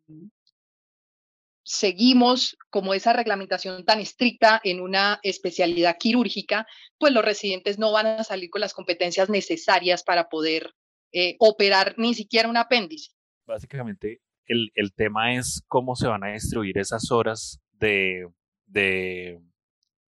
seguimos 1.64 2.58
como 2.70 2.94
esa 2.94 3.14
reglamentación 3.14 3.86
tan 3.86 4.00
estricta 4.00 4.60
en 4.64 4.82
una 4.82 5.20
especialidad 5.24 5.98
quirúrgica, 6.00 6.66
pues 6.98 7.14
los 7.14 7.24
residentes 7.24 7.78
no 7.78 7.92
van 7.92 8.08
a 8.08 8.24
salir 8.24 8.50
con 8.50 8.62
las 8.62 8.74
competencias 8.74 9.30
necesarias 9.30 10.04
para 10.04 10.30
poder 10.30 10.74
eh, 11.12 11.36
operar 11.40 11.96
ni 11.98 12.14
siquiera 12.14 12.50
un 12.50 12.58
apéndice. 12.58 13.12
Básicamente, 13.46 14.22
el, 14.48 14.94
tema 14.94 15.36
es 15.36 15.64
cómo 15.68 15.96
se 15.96 16.08
van 16.08 16.24
a 16.24 16.34
distribuir 16.34 16.78
esas 16.78 17.12
horas 17.12 17.62
de, 17.74 18.28
de, 18.66 19.40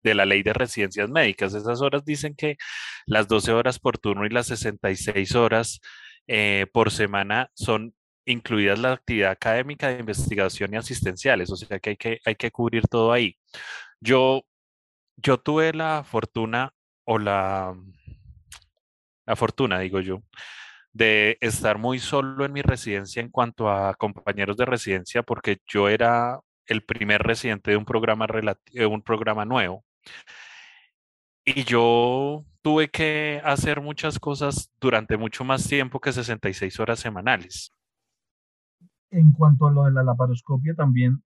de, 0.04 0.16
la 0.16 0.26
ley 0.26 0.44
de 0.44 0.54
residencias 0.54 1.10
médicas. 1.10 1.54
Esas 1.54 1.82
horas 1.82 2.06
dicen 2.06 2.36
que 2.36 2.58
las 3.06 3.28
12 3.28 3.52
horas 3.52 3.80
por 3.80 3.98
turno 3.98 4.26
y 4.26 4.30
las 4.30 4.48
66 4.48 5.36
horas 5.36 5.80
eh, 6.28 6.66
por 6.72 6.92
semana 6.92 7.52
son 7.56 7.94
incluidas 8.26 8.80
la 8.80 8.94
actividad 8.94 9.32
académica 9.32 9.90
de 9.90 10.00
investigación 10.00 10.74
y 10.74 10.78
asistenciales, 10.78 11.52
o 11.52 11.56
sea 11.56 11.80
que 11.80 11.92
hay 11.92 11.98
que, 11.98 12.20
hay 12.26 12.36
que 12.36 12.52
cubrir 12.52 12.88
todo 12.88 13.12
ahí. 13.12 13.38
Yo, 14.00 14.44
yo 15.18 15.38
tuve 15.40 15.74
la 15.74 16.04
fortuna 16.04 16.74
o 17.06 17.18
la, 17.20 17.76
la 19.26 19.36
fortuna, 19.36 19.80
digo 19.80 20.00
yo, 20.02 20.24
de 20.94 21.38
estar 21.42 21.78
muy 21.78 22.00
solo 22.00 22.46
en 22.46 22.54
mi 22.54 22.62
residencia 22.62 23.22
en 23.22 23.30
cuanto 23.30 23.70
a 23.70 23.96
compañeros 23.96 24.58
de 24.58 24.66
residencia, 24.66 25.24
porque 25.24 25.58
yo 25.68 25.90
era 25.90 26.40
el 26.66 26.84
primer 26.84 27.22
residente 27.24 27.72
de 27.72 27.78
un 27.78 27.86
programa, 27.86 28.28
de 28.72 28.86
un 28.86 29.02
programa 29.02 29.46
nuevo. 29.46 29.84
Y 31.46 31.64
yo 31.64 32.46
tuve 32.62 32.90
que 32.90 33.42
hacer 33.44 33.82
muchas 33.82 34.20
cosas 34.20 34.72
durante 34.80 35.18
mucho 35.18 35.44
más 35.44 35.68
tiempo 35.68 36.00
que 36.00 36.12
66 36.14 36.80
horas 36.80 37.00
semanales. 37.00 37.74
En 39.12 39.34
cuanto 39.34 39.67
a 39.67 39.71
lo 39.71 39.84
de 39.84 39.91
la 39.91 40.04
laparoscopia, 40.04 40.74
también 40.74 41.24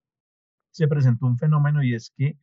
se 0.71 0.87
presentó 0.87 1.25
un 1.25 1.37
fenómeno 1.37 1.83
y 1.83 1.93
es 1.93 2.11
que 2.17 2.37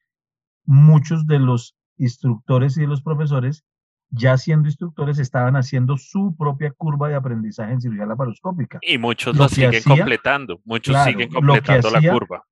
muchos 0.65 1.27
de 1.27 1.39
los 1.39 1.77
instructores 1.97 2.77
y 2.77 2.83
de 2.83 2.87
los 2.87 3.03
profesores 3.03 3.65
ya 4.13 4.37
siendo 4.37 4.69
instructores, 4.69 5.19
estaban 5.19 5.57
haciendo 5.57 5.97
su 5.97 6.37
propia 6.37 6.71
curva 6.71 7.09
de 7.09 7.15
aprendizaje 7.15 7.73
en 7.73 7.81
cirugía 7.81 8.07
laparoscópica. 8.07 8.79
Y 8.83 8.99
muchos 8.99 9.37
lo, 9.37 9.49
siguen 9.49 9.83
completando, 9.83 10.61
muchos 10.65 10.97
siguen 11.05 11.31
completando 11.31 11.91
la 11.91 12.13
curva. 12.13 12.45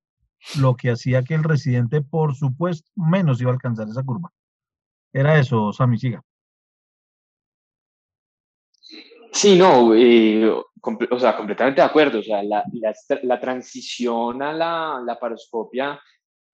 Lo 0.59 0.75
que 0.75 0.91
hacía 0.91 1.23
que 1.23 1.35
el 1.35 1.45
residente, 1.45 2.01
por 2.01 2.35
supuesto, 2.35 2.91
menos 2.97 3.41
iba 3.43 3.51
a 3.51 3.55
alcanzar 3.55 3.87
esa 3.89 4.03
curva. 4.03 4.33
Era 5.13 5.39
eso, 5.39 5.73
Sami, 5.73 5.99
siga. 5.99 6.23
Sí, 9.33 9.57
no, 9.57 9.95
eh, 9.95 10.51
o 11.11 11.19
sea, 11.19 11.37
completamente 11.37 11.81
de 11.81 11.87
acuerdo. 11.87 12.19
O 12.19 12.23
sea, 12.23 12.43
la, 12.43 12.65
la, 13.23 13.41
transición 13.41 14.43
a 14.43 14.53
la 14.53 15.03
laparoscopia 15.05 16.01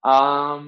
ha 0.02 0.62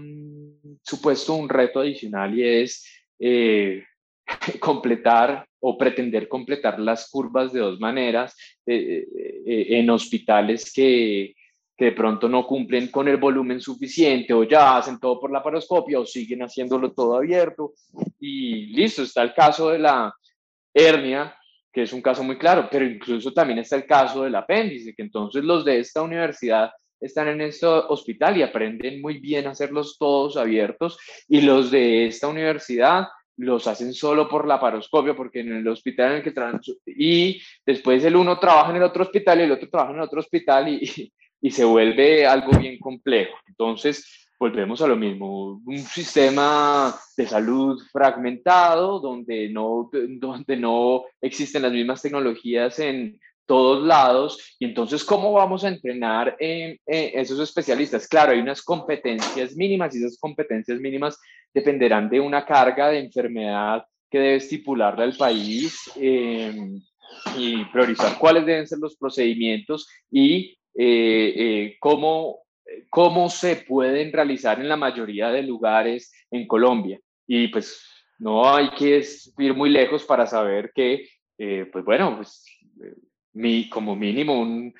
supuesto 0.82 1.34
un 1.34 1.48
reto 1.48 1.80
adicional 1.80 2.36
y 2.36 2.44
es 2.62 2.84
eh, 3.18 3.84
completar 4.60 5.46
o 5.60 5.76
pretender 5.76 6.28
completar 6.28 6.78
las 6.78 7.10
curvas 7.10 7.52
de 7.52 7.60
dos 7.60 7.80
maneras 7.80 8.36
eh, 8.64 9.04
eh, 9.46 9.66
en 9.70 9.90
hospitales 9.90 10.72
que, 10.72 11.34
que, 11.76 11.86
de 11.86 11.92
pronto 11.92 12.28
no 12.28 12.46
cumplen 12.46 12.88
con 12.88 13.08
el 13.08 13.16
volumen 13.16 13.60
suficiente 13.60 14.32
o 14.32 14.44
ya 14.44 14.76
hacen 14.76 15.00
todo 15.00 15.18
por 15.18 15.32
la 15.32 15.42
paroscopia 15.42 15.98
o 15.98 16.06
siguen 16.06 16.42
haciéndolo 16.42 16.92
todo 16.92 17.16
abierto 17.16 17.72
y 18.20 18.66
listo, 18.66 19.02
está 19.02 19.22
el 19.22 19.34
caso 19.34 19.70
de 19.70 19.80
la 19.80 20.14
hernia 20.72 21.36
que 21.72 21.82
es 21.82 21.92
un 21.92 22.02
caso 22.02 22.22
muy 22.24 22.38
claro, 22.38 22.68
pero 22.70 22.84
incluso 22.84 23.32
también 23.32 23.58
está 23.58 23.76
el 23.76 23.86
caso 23.86 24.24
del 24.24 24.34
apéndice, 24.34 24.94
que 24.94 25.02
entonces 25.02 25.44
los 25.44 25.64
de 25.64 25.80
esta 25.80 26.02
universidad 26.02 26.70
están 27.00 27.28
en 27.28 27.40
este 27.42 27.66
hospital 27.66 28.36
y 28.36 28.42
aprenden 28.42 29.00
muy 29.00 29.18
bien 29.18 29.46
a 29.46 29.50
hacerlos 29.50 29.96
todos 29.98 30.36
abiertos 30.36 30.98
y 31.28 31.40
los 31.42 31.70
de 31.70 32.06
esta 32.06 32.28
universidad 32.28 33.06
los 33.36 33.68
hacen 33.68 33.94
solo 33.94 34.28
por 34.28 34.48
la 34.48 34.58
paroscopia, 34.58 35.14
porque 35.14 35.40
en 35.40 35.58
el 35.58 35.68
hospital 35.68 36.10
en 36.10 36.16
el 36.16 36.22
que 36.24 36.32
trabajan, 36.32 36.60
y 36.86 37.40
después 37.64 38.04
el 38.04 38.16
uno 38.16 38.38
trabaja 38.38 38.70
en 38.70 38.76
el 38.78 38.82
otro 38.82 39.04
hospital 39.04 39.38
y 39.38 39.42
el 39.44 39.52
otro 39.52 39.68
trabaja 39.68 39.92
en 39.92 39.98
el 39.98 40.02
otro 40.02 40.18
hospital 40.18 40.68
y, 40.68 41.12
y 41.40 41.50
se 41.50 41.64
vuelve 41.64 42.26
algo 42.26 42.58
bien 42.58 42.78
complejo. 42.80 43.36
Entonces, 43.46 44.27
volvemos 44.38 44.80
a 44.80 44.86
lo 44.86 44.96
mismo, 44.96 45.60
un 45.64 45.78
sistema 45.78 46.94
de 47.16 47.26
salud 47.26 47.82
fragmentado, 47.92 49.00
donde 49.00 49.48
no, 49.48 49.90
donde 50.20 50.56
no 50.56 51.04
existen 51.20 51.62
las 51.62 51.72
mismas 51.72 52.02
tecnologías 52.02 52.78
en 52.78 53.18
todos 53.46 53.84
lados. 53.84 54.56
Y 54.58 54.66
entonces, 54.66 55.02
¿cómo 55.04 55.32
vamos 55.32 55.64
a 55.64 55.68
entrenar 55.68 56.36
en, 56.38 56.78
esos 56.86 57.40
especialistas? 57.40 58.06
Claro, 58.06 58.32
hay 58.32 58.38
unas 58.38 58.62
competencias 58.62 59.56
mínimas 59.56 59.94
y 59.94 59.98
esas 59.98 60.18
competencias 60.18 60.78
mínimas 60.78 61.18
dependerán 61.52 62.08
de 62.08 62.20
una 62.20 62.44
carga 62.44 62.90
de 62.90 63.00
enfermedad 63.00 63.84
que 64.10 64.18
debe 64.18 64.36
estipularle 64.36 65.04
al 65.04 65.16
país 65.16 65.90
em, 65.96 66.80
y 67.36 67.64
priorizar 67.66 68.18
cuáles 68.18 68.46
deben 68.46 68.66
ser 68.66 68.78
los 68.78 68.96
procedimientos 68.96 69.88
y 70.10 70.58
eh, 70.76 71.34
eh, 71.36 71.76
cómo, 71.80 72.40
cómo 72.90 73.28
se 73.30 73.56
pueden 73.56 74.12
realizar 74.12 74.60
en 74.60 74.68
la 74.68 74.76
mayoría 74.76 75.30
de 75.30 75.42
lugares 75.42 76.12
en 76.30 76.46
Colombia. 76.46 77.00
Y 77.26 77.48
pues 77.48 77.82
no 78.18 78.52
hay 78.52 78.70
que 78.70 79.04
ir 79.38 79.54
muy 79.54 79.70
lejos 79.70 80.04
para 80.04 80.26
saber 80.26 80.72
que, 80.74 81.08
eh, 81.38 81.66
pues 81.72 81.84
bueno, 81.84 82.16
pues 82.16 82.44
mi, 83.34 83.68
como 83.68 83.94
mínimo 83.94 84.40
un, 84.40 84.74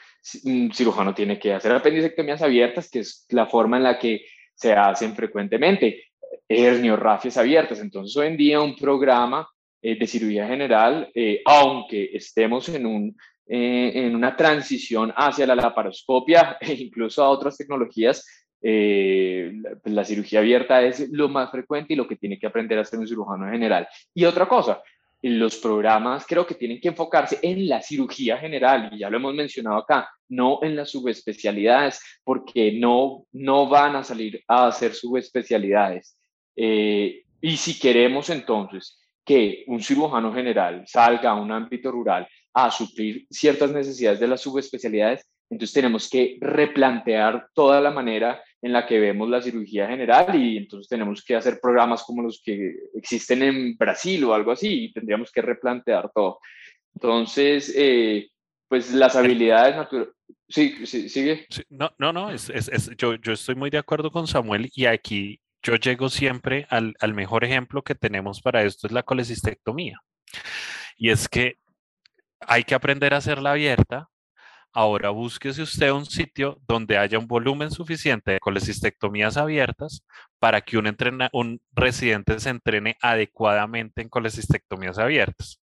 cirujano 0.73 1.15
tiene 1.15 1.39
que 1.39 1.55
hacer 1.55 1.73
apendicectomías 1.73 2.43
abiertas, 2.43 2.91
que 2.91 3.01
es 3.01 3.27
la 3.31 3.47
forma 3.47 3.77
en 3.77 3.85
la 3.85 3.99
que 3.99 4.25
se 4.55 4.73
hacen 4.73 5.15
frecuentemente, 5.15 6.03
herniorrafias 6.49 7.37
abiertas. 7.37 7.81
Entonces, 7.81 8.17
hoy 8.17 8.27
en 8.27 8.37
día 8.37 8.61
un 8.61 8.75
programa 8.75 9.49
eh, 9.81 9.97
de 9.97 10.07
cirugía 10.07 10.49
general, 10.49 11.11
eh, 11.15 11.41
aunque 11.45 12.11
estemos 12.13 12.69
en, 12.69 12.87
un, 12.87 13.17
eh, 13.49 13.93
en 13.95 14.15
una 14.15 14.37
transición 14.37 15.13
hacia 15.17 15.47
la 15.47 15.55
laparoscopia 15.55 16.59
e 16.61 16.75
incluso 16.75 17.23
a 17.23 17.31
otras 17.31 17.57
tecnologías, 17.57 18.27
la, 18.61 19.79
la 19.85 20.05
cirugía 20.05 20.41
abierta 20.41 20.83
es 20.83 21.09
lo 21.11 21.29
más 21.29 21.49
frecuente 21.51 21.93
y 21.93 21.97
lo 21.97 22.09
que 22.09 22.17
tiene 22.17 22.41
que 22.41 22.49
aprender 22.49 22.77
a 22.79 22.83
hacer 22.83 22.99
un 22.99 23.07
cirujano 23.07 23.49
general. 23.49 23.87
Y 24.13 24.25
otra 24.25 24.49
cosa, 24.49 24.83
los 25.23 25.57
programas 25.57 26.27
creo 26.27 26.47
que 26.47 26.55
tienen 26.55 26.81
que 26.81 26.89
enfocarse 26.89 27.39
en 27.43 27.69
la 27.69 27.83
cirugía 27.83 28.39
general, 28.39 28.91
y 28.93 28.99
ya 28.99 29.11
lo 29.11 29.17
hemos 29.17 29.35
mencionado 29.35 29.79
acá, 29.79 30.09
no 30.29 30.61
en 30.63 30.77
las 30.77 30.91
subespecialidades, 30.91 32.01
porque 32.23 32.73
no, 32.73 33.25
no 33.33 33.69
van 33.69 33.97
a 33.97 34.05
salir 34.05 34.43
a 34.47 34.69
hacer 34.69 34.95
subespecialidades. 34.95 36.17
Eh, 36.55 37.23
y 37.41 37.57
si 37.57 37.79
queremos 37.79 38.31
entonces 38.31 38.99
que 39.25 39.65
un 39.67 39.81
cirujano 39.81 40.33
general 40.33 40.85
salga 40.87 41.31
a 41.31 41.35
un 41.35 41.53
ámbito 41.53 41.91
rural 41.91 42.27
a 42.55 42.71
suplir 42.71 43.27
ciertas 43.31 43.71
necesidades 43.71 44.21
de 44.21 44.29
las 44.29 44.41
subespecialidades, 44.41 45.27
entonces 45.51 45.75
tenemos 45.75 46.11
que 46.11 46.37
replantear 46.41 47.49
toda 47.55 47.81
la 47.81 47.91
manera 47.91 48.43
en 48.61 48.73
la 48.73 48.87
que 48.87 48.99
vemos 48.99 49.29
la 49.29 49.41
cirugía 49.41 49.89
general 49.89 50.35
y 50.35 50.59
entonces 50.59 50.89
tenemos 50.89 51.25
que 51.25 51.37
hacer 51.37 51.59
programas 51.61 52.03
como 52.03 52.23
los 52.23 52.43
que 52.45 52.75
existen 52.95 53.43
en 53.43 53.77
Brasil 53.77 54.25
o 54.25 54.35
algo 54.35 54.53
así 54.53 54.85
y 54.85 54.93
tendríamos 54.93 55.31
que 55.31 55.41
replantear 55.41 56.11
todo. 56.15 56.39
Entonces, 56.95 57.73
eh, 57.77 58.29
pues 58.69 58.93
las 58.93 59.17
habilidades 59.17 59.77
naturales... 59.77 60.15
Sí, 60.51 60.87
sí, 60.87 61.09
sigue. 61.09 61.47
no, 61.69 61.91
no, 61.99 62.13
no, 62.13 62.31
es, 62.31 62.49
es, 62.51 62.91
yo, 62.97 63.15
yo 63.17 63.33
estoy 63.33 63.55
muy 63.55 63.69
de 63.71 63.79
acuerdo 63.79 64.11
con 64.11 64.27
Samuel 64.27 64.71
y 64.75 64.87
aquí 64.87 65.41
yo 65.63 65.77
llego 65.77 66.09
siempre 66.09 66.67
al, 66.71 66.95
al 67.01 67.15
mejor 67.15 67.45
ejemplo 67.45 67.83
que 67.83 67.95
tenemos 67.95 68.41
para 68.41 68.63
esto, 68.65 68.87
es 68.87 68.93
la 68.93 69.03
colecistectomía. 69.03 70.01
Y 70.97 71.11
es 71.11 71.29
que 71.29 71.59
hay 72.41 72.65
que 72.65 72.75
aprender 72.75 73.15
a 73.15 73.19
hacerla 73.19 73.53
abierta, 73.53 74.09
Ahora 74.73 75.11
búsquese 75.11 75.63
usted 75.63 75.91
un 75.91 76.07
sitio 76.07 76.61
donde 76.69 76.99
haya 76.99 77.19
un 77.19 77.27
volumen 77.27 77.71
suficiente 77.71 78.33
de 78.33 78.41
colecistectomías 78.41 79.37
abiertas 79.37 80.05
para 80.39 80.61
que 80.61 80.79
un, 80.79 81.61
residente 81.73 82.39
se 82.39 82.51
entrene 82.51 82.97
adecuadamente 83.03 84.03
en 84.03 84.09
colecistectomías 84.09 84.99
abiertas. 84.99 85.61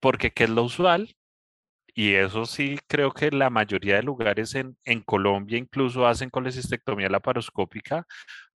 Porque 0.00 0.32
¿qué 0.32 0.44
es 0.44 0.50
lo 0.50 0.64
usual? 0.64 1.16
Y 1.94 2.14
eso 2.14 2.46
sí, 2.46 2.78
creo 2.88 3.12
que 3.12 3.30
la 3.30 3.50
mayoría 3.50 3.96
de 3.96 4.02
lugares 4.04 4.54
en, 4.54 4.78
en 4.84 5.02
Colombia 5.02 5.58
incluso 5.58 6.06
hacen 6.06 6.30
colecistectomía 6.30 7.08
laparoscópica. 7.08 8.06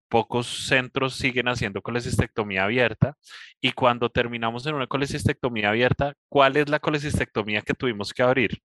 Pocos 0.09 0.47
centros 0.67 1.15
siguen 1.15 1.47
haciendo 1.47 1.81
colecistectomía 1.81 2.63
abierta. 2.65 3.17
Y 3.61 3.71
cuando 3.71 4.09
terminamos 4.09 4.65
en 4.67 4.75
una 4.75 4.87
colecistectomía 4.87 5.69
abierta, 5.69 6.13
¿cuál 6.29 6.57
es 6.57 6.69
la 6.69 6.79
colecistectomía 6.79 7.61
que 7.61 7.73
tuvimos 7.73 8.13
que 8.13 8.23
abrir? 8.23 8.61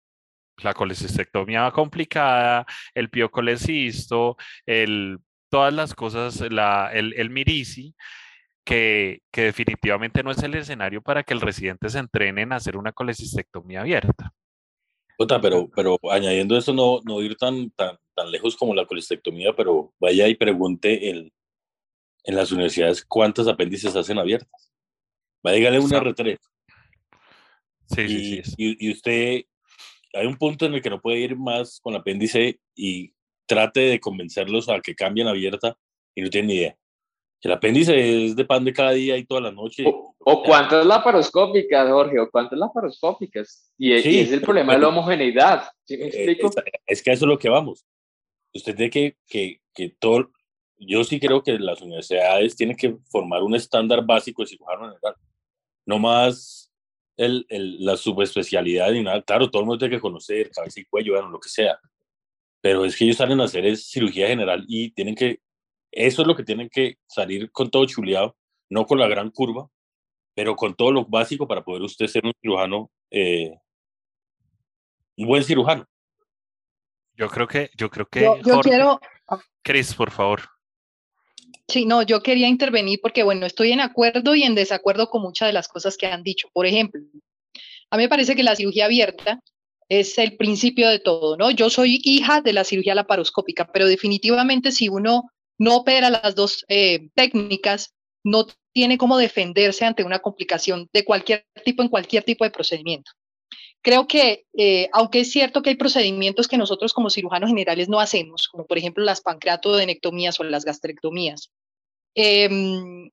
la 0.63 0.75
colecistectomía 0.75 1.71
complicada, 1.73 2.67
el 2.95 3.11
piocolecisto, 3.11 4.37
el, 4.67 5.19
todas 5.49 5.73
las 5.73 5.95
cosas, 5.95 6.41
la, 6.53 6.91
el, 6.93 7.13
el 7.15 7.31
mirisi, 7.31 7.95
que, 8.65 9.21
que, 9.31 9.43
definitivamente 9.43 10.23
no 10.23 10.31
es 10.31 10.43
el 10.43 10.55
escenario 10.55 11.03
para 11.03 11.23
que 11.23 11.35
el 11.35 11.41
residente 11.41 11.89
se 11.91 11.99
entrene 11.99 12.43
en 12.43 12.53
hacer 12.53 12.77
una 12.77 12.93
colecistectomía 12.93 13.81
abierta. 13.81 14.33
pero, 15.41 15.69
pero 15.75 15.99
añadiendo 16.11 16.57
eso, 16.57 16.73
no, 16.73 17.01
no 17.05 17.21
ir 17.21 17.37
tan, 17.37 17.71
tan, 17.71 17.99
tan 18.15 18.31
lejos 18.31 18.57
como 18.57 18.75
la 18.75 18.87
colecistectomía, 18.87 19.55
pero 19.55 19.93
vaya 20.01 20.29
y 20.29 20.35
pregunte 20.35 21.11
en, 21.11 21.33
en 22.25 22.37
las 22.37 22.53
universidades 22.53 23.05
cuántas 23.05 23.49
apéndices 23.49 23.95
hacen 23.97 24.19
abiertas. 24.19 24.73
Va 25.47 25.51
a 25.51 25.55
llegarle 25.55 25.81
un 25.81 25.91
R3. 25.91 26.39
Sí, 27.87 28.09
sí, 28.09 28.43
sí. 28.43 28.55
Y, 28.57 28.89
y, 28.89 28.93
usted 28.93 29.43
hay 30.15 30.27
un 30.27 30.37
punto 30.37 30.65
en 30.65 30.75
el 30.75 30.83
que 30.83 30.91
no 30.91 31.01
puede 31.01 31.19
ir 31.19 31.37
más 31.37 31.81
con 31.81 31.93
el 31.93 32.01
apéndice 32.01 32.61
y 32.75 33.13
trate 33.47 33.81
de 33.81 34.01
convencerlos 34.01 34.69
a 34.69 34.81
que 34.81 34.95
cambien 34.95 35.29
abierta 35.29 35.77
y 36.15 36.23
no 36.23 36.31
tienen 36.31 36.49
ni 36.49 36.55
idea. 36.55 36.77
El 37.45 37.53
apéndice 37.53 38.25
es 38.25 38.37
de 38.37 38.45
pan 38.47 38.65
de 38.65 38.73
cada 38.73 38.93
día 38.93 39.19
y 39.19 39.27
toda 39.27 39.43
la 39.43 39.53
noche. 39.53 39.85
O, 39.87 40.15
o 40.19 40.43
cuántas 40.43 40.87
laparoscópicas, 40.87 41.91
Jorge, 41.91 42.19
o 42.19 42.31
cuántas 42.31 42.59
laparoscópicas. 42.59 43.71
Y, 43.77 43.93
y 43.93 44.21
es 44.21 44.33
el 44.33 44.41
problema 44.41 44.73
de 44.73 44.79
la 44.79 44.89
homogeneidad. 44.89 45.65
¿sí 45.85 45.99
me 45.99 46.05
eh, 46.05 46.07
explico? 46.07 46.51
Es, 46.87 47.03
que 47.03 47.11
a 47.11 47.13
eso 47.13 47.27
es 47.27 47.29
lo 47.29 47.39
que 47.39 47.51
vamos. 47.51 47.85
Usted 48.55 48.77
tiene 48.77 48.91
que, 48.91 49.17
que, 49.27 49.61
que 49.75 49.89
todo. 49.99 50.31
Yo 50.79 51.05
sí 51.05 51.19
creo 51.21 51.43
que 51.43 51.59
las 51.59 51.83
universidades 51.83 52.57
tienen 52.57 52.77
que 52.77 52.97
formar 53.11 53.43
un 53.43 53.55
estándar 53.55 54.05
básico 54.05 54.43
de 54.43 54.49
cirujano 54.49 54.89
general. 54.89 55.15
No 55.87 55.99
más 55.99 56.73
el, 57.17 57.47
el, 57.49 57.85
la 57.85 57.97
subespecialidad 57.97 58.93
y 58.93 59.03
nada. 59.03 59.23
Claro, 59.23 59.51
todo 59.51 59.63
el 59.63 59.67
mundo 59.67 59.79
tiene 59.79 59.97
que 59.97 60.01
conocer 60.01 60.51
cabeza 60.51 60.81
y 60.81 60.85
cuello, 60.85 61.15
bueno, 61.15 61.31
lo 61.31 61.41
que 61.41 61.49
sea. 61.49 61.79
Pero 62.61 62.85
es 62.85 62.97
que 62.97 63.05
ellos 63.05 63.17
salen 63.17 63.41
a 63.41 63.45
hacer 63.45 63.67
es 63.67 63.89
cirugía 63.89 64.29
general 64.29 64.65
y 64.69 64.91
tienen 64.93 65.15
que, 65.15 65.41
eso 65.93 66.23
es 66.23 66.29
lo 66.29 66.37
que 66.37 66.45
tienen 66.45 66.69
que 66.69 66.97
salir 67.07 67.51
con 67.53 67.71
todo 67.71 67.87
chuleado, 67.87 68.37
no 68.71 68.87
con 68.87 68.99
la 68.99 69.09
gran 69.09 69.31
curva, 69.31 69.69
pero 70.35 70.57
con 70.57 70.75
todo 70.75 70.93
lo 70.93 71.05
básico 71.05 71.47
para 71.47 71.65
poder 71.65 71.83
usted 71.83 72.07
ser 72.07 72.25
un 72.25 72.33
cirujano, 72.41 72.91
eh, 73.11 73.55
un 75.17 75.27
buen 75.27 75.45
cirujano. 75.45 75.87
Yo 77.17 77.29
creo 77.29 77.47
que, 77.47 77.71
yo 77.77 77.91
creo 77.91 78.07
que. 78.07 78.21
Yo, 78.21 78.61
quiero. 78.61 79.01
Chris, 79.63 79.95
por 79.95 80.11
favor. 80.11 80.43
Sí, 81.69 81.87
no, 81.87 82.03
yo 82.03 82.23
quería 82.23 82.49
intervenir 82.49 83.01
porque, 83.01 83.23
bueno, 83.23 83.47
estoy 83.47 83.73
en 83.73 83.81
acuerdo 83.81 84.35
y 84.35 84.43
en 84.43 84.55
desacuerdo 84.55 85.09
con 85.09 85.23
muchas 85.23 85.49
de 85.49 85.53
las 85.53 85.69
cosas 85.69 85.97
que 85.97 86.07
han 86.07 86.23
dicho. 86.23 86.49
Por 86.53 86.67
ejemplo, 86.67 87.01
a 87.91 87.97
mí 87.97 88.03
me 88.03 88.09
parece 88.09 88.37
que 88.37 88.43
la 88.43 88.57
cirugía 88.57 88.85
abierta 88.85 89.41
es 89.89 90.19
el 90.19 90.37
principio 90.37 90.89
de 90.89 90.99
todo, 90.99 91.37
¿no? 91.37 91.51
Yo 91.51 91.71
soy 91.71 92.01
hija 92.05 92.41
de 92.41 92.53
la 92.53 92.65
cirugía 92.65 92.95
laparoscópica, 92.95 93.71
pero 93.73 93.87
definitivamente 93.87 94.73
si 94.73 94.89
uno 94.89 95.31
no 95.59 95.77
opera 95.77 96.11
las 96.11 96.35
dos 96.35 96.65
eh, 96.69 97.09
técnicas, 97.15 97.95
no 98.25 98.47
tiene 98.73 98.99
cómo 98.99 99.17
defenderse 99.19 99.85
ante 99.85 100.05
una 100.05 100.19
complicación 100.19 100.89
de 100.93 101.05
cualquier 101.05 101.47
tipo 101.65 101.83
en 101.83 101.89
cualquier 101.89 102.25
tipo 102.25 102.45
de 102.45 102.51
procedimiento. 102.51 103.13
Creo 103.85 104.09
que, 104.09 104.47
eh, 104.57 104.89
aunque 104.95 105.21
es 105.21 105.31
cierto 105.31 105.61
que 105.61 105.69
hay 105.69 105.77
procedimientos 105.77 106.49
que 106.49 106.57
nosotros 106.57 106.95
como 106.95 107.11
cirujanos 107.11 107.51
generales 107.51 107.87
no 107.87 108.01
hacemos, 108.01 108.49
como 108.49 108.65
por 108.67 108.79
ejemplo 108.79 109.05
las 109.05 109.21
pancreatodenectomías 109.21 110.41
o 110.41 110.45
las 110.45 110.65
gastrectomías, 110.65 111.51
em, 112.15 113.11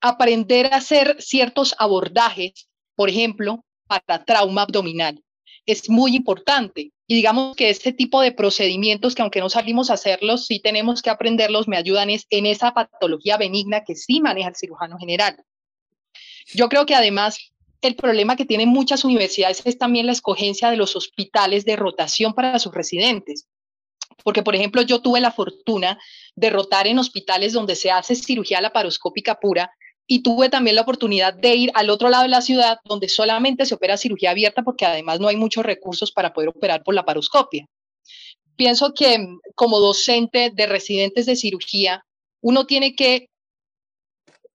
aprender 0.00 0.66
a 0.74 0.78
hacer 0.78 1.22
ciertos 1.22 1.76
abordajes, 1.78 2.68
por 2.96 3.10
ejemplo, 3.10 3.64
para 3.86 4.24
trauma 4.24 4.62
abdominal, 4.62 5.22
es 5.66 5.88
muy 5.88 6.16
importante. 6.16 6.90
Y 7.06 7.14
digamos 7.14 7.54
que 7.54 7.70
este 7.70 7.92
tipo 7.92 8.22
de 8.22 8.32
procedimientos 8.32 9.14
que 9.14 9.22
aunque 9.22 9.38
no 9.38 9.50
salimos 9.50 9.90
a 9.90 9.94
hacerlos, 9.94 10.46
sí 10.46 10.58
tenemos 10.58 11.00
que 11.00 11.10
aprenderlos, 11.10 11.68
me 11.68 11.76
ayudan 11.76 12.08
en 12.10 12.46
esa 12.46 12.74
patología 12.74 13.36
benigna 13.36 13.84
que 13.84 13.94
sí 13.94 14.20
maneja 14.20 14.48
el 14.48 14.56
cirujano 14.56 14.98
general. 14.98 15.44
Yo 16.54 16.68
creo 16.68 16.86
que 16.86 16.96
además 16.96 17.52
el 17.82 17.96
problema 17.96 18.36
que 18.36 18.44
tienen 18.44 18.68
muchas 18.68 19.04
universidades 19.04 19.62
es 19.64 19.78
también 19.78 20.06
la 20.06 20.12
escogencia 20.12 20.70
de 20.70 20.76
los 20.76 20.96
hospitales 20.96 21.64
de 21.64 21.76
rotación 21.76 22.34
para 22.34 22.58
sus 22.58 22.74
residentes. 22.74 23.46
Porque, 24.22 24.42
por 24.42 24.54
ejemplo, 24.54 24.82
yo 24.82 25.00
tuve 25.00 25.20
la 25.20 25.32
fortuna 25.32 25.98
de 26.34 26.50
rotar 26.50 26.86
en 26.86 26.98
hospitales 26.98 27.52
donde 27.52 27.76
se 27.76 27.90
hace 27.90 28.14
cirugía 28.14 28.60
laparoscópica 28.60 29.36
pura 29.36 29.70
y 30.06 30.22
tuve 30.22 30.48
también 30.48 30.76
la 30.76 30.82
oportunidad 30.82 31.32
de 31.32 31.54
ir 31.54 31.70
al 31.74 31.88
otro 31.88 32.10
lado 32.10 32.24
de 32.24 32.28
la 32.28 32.42
ciudad 32.42 32.78
donde 32.84 33.08
solamente 33.08 33.64
se 33.64 33.76
opera 33.76 33.96
cirugía 33.96 34.32
abierta 34.32 34.62
porque 34.62 34.84
además 34.84 35.20
no 35.20 35.28
hay 35.28 35.36
muchos 35.36 35.64
recursos 35.64 36.10
para 36.12 36.32
poder 36.32 36.50
operar 36.50 36.82
por 36.82 36.94
laparoscopia. 36.94 37.66
Pienso 38.56 38.92
que 38.92 39.18
mm, 39.18 39.38
como 39.54 39.78
docente 39.78 40.50
de 40.52 40.66
residentes 40.66 41.26
de 41.26 41.36
cirugía, 41.36 42.04
uno 42.42 42.66
tiene 42.66 42.94
que 42.94 43.29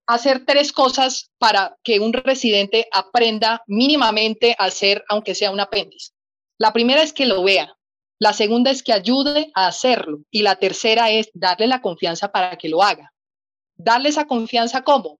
hacer 0.06 0.44
tres 0.44 0.72
cosas 0.72 1.30
para 1.38 1.76
que 1.82 2.00
un 2.00 2.12
residente 2.12 2.86
aprenda 2.92 3.62
mínimamente 3.66 4.54
a 4.58 4.66
hacer, 4.66 5.04
aunque 5.08 5.34
sea 5.34 5.50
un 5.50 5.60
apéndice. 5.60 6.12
La 6.58 6.72
primera 6.72 7.02
es 7.02 7.12
que 7.12 7.26
lo 7.26 7.42
vea, 7.42 7.76
la 8.18 8.32
segunda 8.32 8.70
es 8.70 8.82
que 8.82 8.94
ayude 8.94 9.50
a 9.54 9.66
hacerlo 9.66 10.20
y 10.30 10.42
la 10.42 10.56
tercera 10.56 11.10
es 11.10 11.28
darle 11.34 11.66
la 11.66 11.82
confianza 11.82 12.32
para 12.32 12.56
que 12.56 12.68
lo 12.68 12.82
haga. 12.82 13.12
Darle 13.76 14.08
esa 14.08 14.26
confianza 14.26 14.82
cómo? 14.82 15.18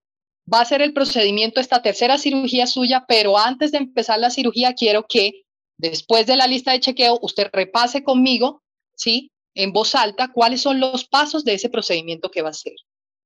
Va 0.51 0.61
a 0.61 0.65
ser 0.65 0.81
el 0.81 0.95
procedimiento 0.95 1.61
esta 1.61 1.83
tercera 1.83 2.17
cirugía 2.17 2.67
suya, 2.67 3.05
pero 3.07 3.37
antes 3.37 3.73
de 3.73 3.79
empezar 3.79 4.19
la 4.19 4.31
cirugía 4.31 4.73
quiero 4.73 5.07
que 5.07 5.43
después 5.77 6.27
de 6.27 6.37
la 6.37 6.47
lista 6.47 6.73
de 6.73 6.81
chequeo 6.81 7.19
usted 7.21 7.51
repase 7.53 8.03
conmigo, 8.03 8.63
¿sí? 8.95 9.31
En 9.55 9.73
voz 9.73 9.95
alta 9.95 10.33
cuáles 10.33 10.63
son 10.63 10.81
los 10.81 11.07
pasos 11.07 11.45
de 11.45 11.55
ese 11.55 11.69
procedimiento 11.69 12.31
que 12.31 12.43
va 12.43 12.49
a 12.49 12.51
hacer. 12.53 12.77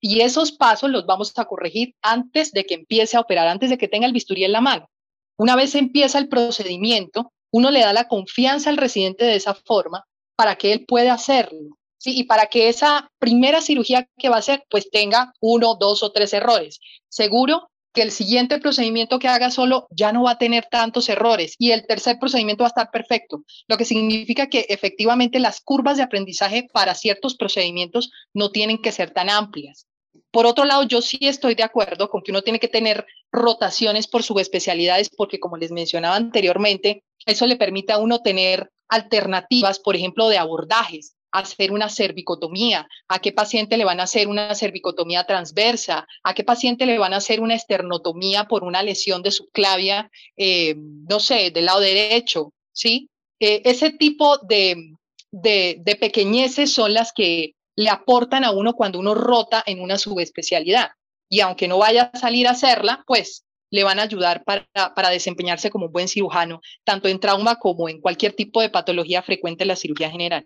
Y 0.01 0.21
esos 0.21 0.53
pasos 0.53 0.91
los 0.91 1.07
vamos 1.07 1.33
a 1.37 1.45
corregir 1.45 1.95
antes 2.03 2.53
de 2.53 2.65
que 2.65 2.75
empiece 2.75 3.17
a 3.17 3.21
operar, 3.21 3.49
antes 3.49 3.71
de 3.71 3.79
que 3.79 3.89
tenga 3.89 4.07
el 4.07 4.13
bisturí 4.13 4.45
en 4.45 4.53
la 4.53 4.61
mano. 4.61 4.89
Una 5.37 5.57
vez 5.57 5.75
empieza 5.75 6.19
el 6.19 6.29
procedimiento, 6.29 7.33
uno 7.53 7.71
le 7.71 7.81
da 7.81 7.93
la 7.93 8.09
confianza 8.09 8.71
al 8.71 8.77
residente 8.77 9.25
de 9.25 9.37
esa 9.37 9.55
forma 9.55 10.05
para 10.37 10.57
que 10.57 10.73
él 10.73 10.85
pueda 10.87 11.15
hacerlo. 11.15 11.77
¿sí? 11.99 12.19
Y 12.19 12.25
para 12.25 12.47
que 12.47 12.69
esa 12.69 13.11
primera 13.19 13.61
cirugía 13.61 14.09
que 14.19 14.29
va 14.29 14.37
a 14.37 14.41
hacer, 14.41 14.65
pues 14.71 14.91
tenga 14.91 15.33
uno, 15.41 15.75
dos 15.75 16.03
o 16.03 16.13
tres 16.13 16.33
errores. 16.33 16.81
Seguro 17.09 17.71
que 17.93 18.03
el 18.03 18.11
siguiente 18.11 18.59
procedimiento 18.59 19.19
que 19.19 19.29
haga 19.29 19.51
solo 19.51 19.89
ya 19.91 20.13
no 20.13 20.23
va 20.23 20.33
a 20.33 20.39
tener 20.39 20.67
tantos 20.71 21.09
errores 21.09 21.57
y 21.59 21.73
el 21.73 21.87
tercer 21.87 22.19
procedimiento 22.19 22.63
va 22.63 22.69
a 22.69 22.75
estar 22.75 22.91
perfecto, 22.91 23.45
lo 23.67 23.77
que 23.77 23.85
significa 23.85 24.49
que 24.49 24.67
efectivamente 24.69 25.41
las 25.41 25.61
curvas 25.61 25.97
de 25.97 26.05
aprendizaje 26.05 26.69
para 26.73 26.95
ciertos 26.95 27.37
procedimientos 27.37 28.11
no 28.33 28.51
tienen 28.51 28.81
que 28.81 28.93
ser 28.93 29.11
tan 29.11 29.29
amplias. 29.29 29.87
Por 30.31 30.47
otro 30.47 30.65
lado, 30.65 30.85
yo 30.85 31.03
sí 31.03 31.19
estoy 31.23 31.55
de 31.55 31.65
acuerdo 31.65 32.09
con 32.09 32.23
que 32.23 32.31
uno 32.31 32.43
tiene 32.43 32.61
que 32.61 32.69
tener 32.69 33.05
rotaciones 33.33 34.07
por 34.07 34.23
subespecialidades 34.23 35.11
porque, 35.11 35.41
como 35.41 35.57
les 35.57 35.73
mencionaba 35.73 36.17
anteriormente, 36.17 37.05
eso 37.27 37.47
le 37.47 37.57
permite 37.57 37.93
a 37.93 37.99
uno 37.99 38.21
tener 38.21 38.71
alternativas, 38.89 39.81
por 39.81 39.97
ejemplo, 39.97 40.29
de 40.29 40.39
abordajes, 40.39 41.17
hacer 41.33 41.73
una 41.73 41.89
cervicotomía, 41.89 42.89
a 43.09 43.21
qué 43.21 43.33
paciente 43.33 43.77
le 43.77 43.85
van 43.85 44.01
a 44.01 44.05
hacer 44.05 44.29
una 44.29 44.55
cervicotomía 44.55 45.25
transversa, 45.25 46.07
a 46.23 46.35
qué 46.35 46.45
paciente 46.45 46.87
le 46.87 46.99
van 46.99 47.13
a 47.13 47.19
hacer 47.19 47.41
una 47.41 47.55
esternotomía 47.55 48.45
por 48.45 48.65
una 48.65 48.83
lesión 48.83 49.23
de 49.23 49.31
subclavia, 49.31 50.11
eh, 50.37 50.75
no 50.77 51.21
sé, 51.21 51.51
del 51.51 51.67
lado 51.67 51.81
derecho, 51.81 52.53
¿sí? 52.73 53.11
Eh, 53.41 53.63
ese 53.65 53.91
tipo 53.91 54.39
de, 54.39 54.95
de 55.31 55.97
pequeñeces 56.01 56.73
son 56.73 56.95
las 56.95 57.13
que 57.13 57.55
le 57.81 57.89
aportan 57.89 58.45
a 58.45 58.51
uno 58.51 58.75
cuando 58.75 58.99
uno 58.99 59.15
rota 59.15 59.63
en 59.65 59.81
una 59.81 59.97
subespecialidad. 59.97 60.91
Y 61.31 61.41
aunque 61.41 61.67
no 61.67 61.79
vaya 61.79 62.11
a 62.13 62.19
salir 62.19 62.47
a 62.47 62.51
hacerla, 62.51 63.03
pues 63.07 63.47
le 63.71 63.85
van 63.85 63.99
a 63.99 64.03
ayudar 64.03 64.45
para, 64.45 64.67
para 64.95 65.09
desempeñarse 65.09 65.71
como 65.71 65.87
un 65.87 65.93
buen 65.93 66.07
cirujano, 66.07 66.61
tanto 66.85 67.09
en 67.09 67.19
trauma 67.19 67.57
como 67.57 67.89
en 67.89 68.03
cualquier 68.03 68.35
tipo 68.35 68.61
de 68.61 68.69
patología 68.69 69.23
frecuente 69.23 69.65
en 69.65 69.69
la 69.69 69.77
cirugía 69.77 70.11
general. 70.11 70.45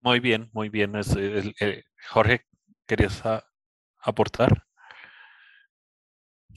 Muy 0.00 0.18
bien, 0.20 0.48
muy 0.54 0.70
bien. 0.70 0.94
Eh, 0.96 1.82
Jorge, 2.08 2.46
¿querías 2.86 3.22
aportar? 3.98 4.64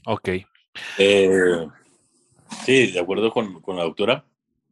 Ok. 0.06 0.30
Eh, 0.96 1.66
sí, 2.64 2.92
de 2.92 3.00
acuerdo 3.00 3.30
con, 3.30 3.60
con, 3.60 3.76
la 3.76 3.82
doctora. 3.82 4.24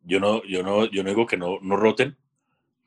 Yo 0.05 0.21
no, 0.21 0.43
yo 0.45 0.63
no, 0.63 0.87
yo 0.87 1.03
no 1.03 1.11
digo 1.11 1.27
que 1.27 1.37
no, 1.37 1.59
no 1.61 1.77
roten, 1.77 2.17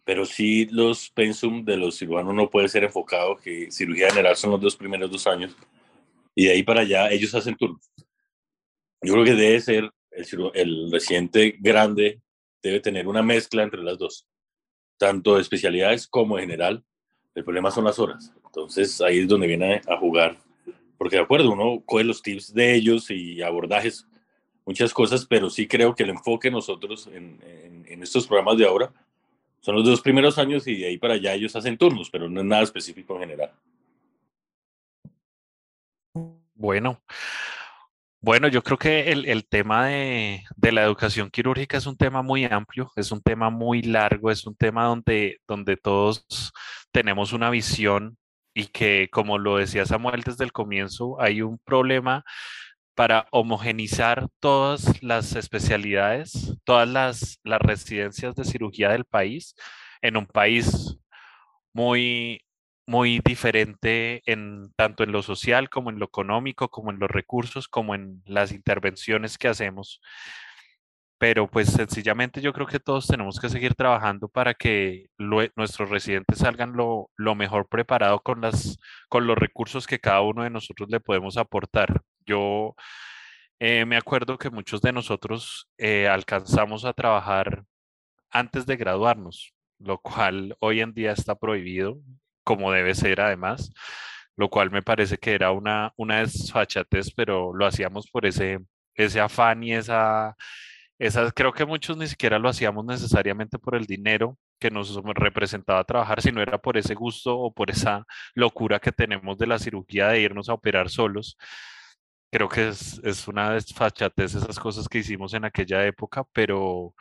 pero 0.05 0.25
sí 0.25 0.65
los 0.65 1.09
pensum 1.09 1.63
de 1.63 1.77
los 1.77 1.97
cirujanos 1.97 2.33
no 2.33 2.49
puede 2.49 2.67
ser 2.67 2.83
enfocado 2.83 3.37
que 3.37 3.71
cirugía 3.71 4.09
general 4.09 4.35
son 4.35 4.51
los 4.51 4.61
dos 4.61 4.75
primeros 4.75 5.09
dos 5.09 5.25
años 5.27 5.55
y 6.35 6.45
de 6.45 6.51
ahí 6.51 6.63
para 6.63 6.81
allá 6.81 7.09
ellos 7.11 7.33
hacen 7.35 7.55
turno. 7.55 7.79
Yo 9.01 9.13
creo 9.13 9.25
que 9.25 9.33
debe 9.33 9.59
ser 9.59 9.91
el, 10.11 10.91
el 11.03 11.57
grande 11.59 12.21
debe 12.61 12.79
tener 12.79 13.07
una 13.07 13.21
mezcla 13.21 13.63
entre 13.63 13.83
las 13.83 13.97
dos, 13.97 14.25
tanto 14.97 15.35
de 15.35 15.41
especialidades 15.41 16.07
como 16.07 16.37
de 16.37 16.43
general. 16.43 16.83
El 17.35 17.43
problema 17.43 17.71
son 17.71 17.83
las 17.83 17.99
horas. 17.99 18.33
Entonces 18.45 19.01
ahí 19.01 19.19
es 19.19 19.27
donde 19.27 19.47
viene 19.47 19.81
a 19.87 19.97
jugar, 19.97 20.37
porque 20.97 21.17
de 21.17 21.23
acuerdo, 21.23 21.51
uno 21.51 21.83
coge 21.85 22.03
los 22.03 22.21
tips 22.21 22.53
de 22.53 22.75
ellos 22.75 23.09
y 23.09 23.41
abordajes, 23.41 24.07
muchas 24.65 24.93
cosas, 24.93 25.25
pero 25.25 25.49
sí 25.49 25.67
creo 25.67 25.93
que 25.93 26.03
el 26.03 26.11
enfoque 26.11 26.49
nosotros 26.49 27.07
en, 27.07 27.39
en, 27.43 27.85
en 27.87 28.03
estos 28.03 28.27
programas 28.27 28.57
de 28.57 28.65
ahora 28.65 28.93
son 29.63 29.75
los 29.75 29.85
dos 29.85 30.01
primeros 30.01 30.37
años 30.37 30.67
y 30.67 30.75
de 30.75 30.87
ahí 30.87 30.97
para 30.97 31.13
allá 31.13 31.33
ellos 31.33 31.55
hacen 31.55 31.77
turnos, 31.77 32.09
pero 32.09 32.29
no 32.29 32.41
es 32.41 32.45
nada 32.45 32.63
específico 32.63 33.15
en 33.15 33.21
general. 33.21 33.51
Bueno, 36.53 37.01
bueno, 38.19 38.49
yo 38.49 38.61
creo 38.61 38.77
que 38.77 39.11
el, 39.11 39.25
el 39.25 39.47
tema 39.47 39.87
de, 39.87 40.43
de, 40.57 40.71
la 40.73 40.83
educación 40.83 41.29
quirúrgica 41.29 41.77
es 41.77 41.85
un 41.85 41.95
tema 41.95 42.21
muy 42.21 42.43
amplio, 42.43 42.91
es 42.97 43.11
un 43.13 43.21
tema 43.21 43.49
muy 43.49 43.81
largo, 43.81 44.31
es 44.31 44.45
un 44.45 44.55
tema 44.55 44.83
donde, 44.85 45.39
donde 45.47 45.77
todos 45.77 46.25
tenemos 46.91 47.31
una 47.31 47.49
visión 47.49 48.17
y 48.53 48.65
que, 48.65 49.07
como 49.11 49.37
lo 49.37 49.57
decía 49.57 49.85
Samuel 49.85 50.23
desde 50.23 50.43
el 50.43 50.51
comienzo, 50.51 51.21
hay 51.21 51.41
un 51.41 51.57
problema 51.59 52.25
para 52.95 53.27
homogenizar 53.31 54.27
todas 54.39 55.01
las 55.03 55.35
especialidades, 55.35 56.55
todas 56.63 56.87
las, 56.87 57.39
residencias 57.43 58.35
de 58.35 58.45
cirugía 58.45 58.89
del 58.89 59.05
país 59.05 59.55
en 60.01 60.17
un 60.17 60.27
país 60.27 60.97
muy, 61.73 62.41
muy 62.87 63.19
diferente 63.25 64.21
en 64.25 64.71
tanto 64.75 65.03
en 65.03 65.11
lo 65.11 65.23
social 65.23 65.69
como 65.69 65.89
en 65.89 65.99
lo 65.99 66.05
económico, 66.05 66.69
como 66.69 66.91
en 66.91 66.99
los 66.99 67.09
recursos, 67.09 67.67
como 67.67 67.95
en 67.95 68.21
las 68.25 68.51
intervenciones 68.51 69.37
que 69.37 69.47
hacemos. 69.47 70.01
Pero 71.17 71.49
pues 71.49 71.69
sencillamente 71.69 72.41
yo 72.41 72.53
creo 72.53 72.67
que 72.67 72.79
todos 72.79 73.07
tenemos 73.07 73.39
que 73.39 73.49
seguir 73.49 73.75
trabajando 73.75 74.27
para 74.27 74.53
que 74.53 75.07
nuestros 75.17 75.89
residentes 75.89 76.39
salgan 76.39 76.73
lo, 76.73 77.09
lo 77.15 77.33
mejor 77.35 77.67
preparado 77.69 78.19
con, 78.19 78.41
las, 78.41 78.77
con 79.09 79.25
los 79.25 79.37
recursos 79.37 79.87
que 79.87 79.99
cada 79.99 80.21
uno 80.21 80.43
de 80.43 80.49
nosotros 80.49 80.89
le 80.89 80.99
podemos 80.99 81.37
aportar. 81.37 82.01
Yo 82.25 82.75
eh, 83.59 83.85
me 83.85 83.97
acuerdo 83.97 84.37
que 84.37 84.49
muchos 84.49 84.81
de 84.81 84.91
nosotros 84.91 85.69
eh, 85.77 86.07
alcanzamos 86.07 86.85
a 86.85 86.93
trabajar 86.93 87.63
antes 88.29 88.65
de 88.65 88.75
graduarnos, 88.75 89.53
lo 89.79 89.99
cual 89.99 90.57
hoy 90.59 90.81
en 90.81 90.93
día 90.93 91.13
está 91.13 91.35
prohibido, 91.35 91.97
como 92.43 92.71
debe 92.73 92.95
ser 92.95 93.21
además, 93.21 93.71
lo 94.35 94.49
cual 94.49 94.71
me 94.71 94.81
parece 94.81 95.17
que 95.17 95.33
era 95.33 95.51
una, 95.51 95.93
una 95.97 96.19
desfachatez, 96.19 97.13
pero 97.15 97.53
lo 97.53 97.65
hacíamos 97.65 98.09
por 98.09 98.25
ese, 98.25 98.59
ese 98.95 99.21
afán 99.21 99.63
y 99.63 99.73
esa, 99.73 100.35
esa, 100.99 101.31
creo 101.31 101.53
que 101.53 101.65
muchos 101.65 101.95
ni 101.97 102.07
siquiera 102.07 102.39
lo 102.39 102.49
hacíamos 102.49 102.85
necesariamente 102.85 103.59
por 103.59 103.75
el 103.75 103.85
dinero 103.85 104.37
que 104.59 104.71
nos 104.71 104.95
representaba 105.15 105.83
trabajar, 105.83 106.21
sino 106.21 106.41
era 106.41 106.57
por 106.57 106.77
ese 106.77 106.95
gusto 106.95 107.37
o 107.37 107.53
por 107.53 107.69
esa 107.71 108.05
locura 108.33 108.79
que 108.79 108.91
tenemos 108.91 109.37
de 109.37 109.47
la 109.47 109.59
cirugía 109.59 110.09
de 110.09 110.21
irnos 110.21 110.49
a 110.49 110.53
operar 110.53 110.89
solos 110.89 111.37
creo 112.33 112.49
que 112.49 112.69
es, 112.69 112.99
es 113.03 113.27
una 113.27 113.51
desfachatez 113.51 114.35
esas 114.35 114.59
cosas 114.59 114.89
que 114.89 114.99
hicimos 114.99 115.33
en 115.35 115.45
aquella 115.45 115.85
época, 115.85 116.25
pero, 116.33 116.95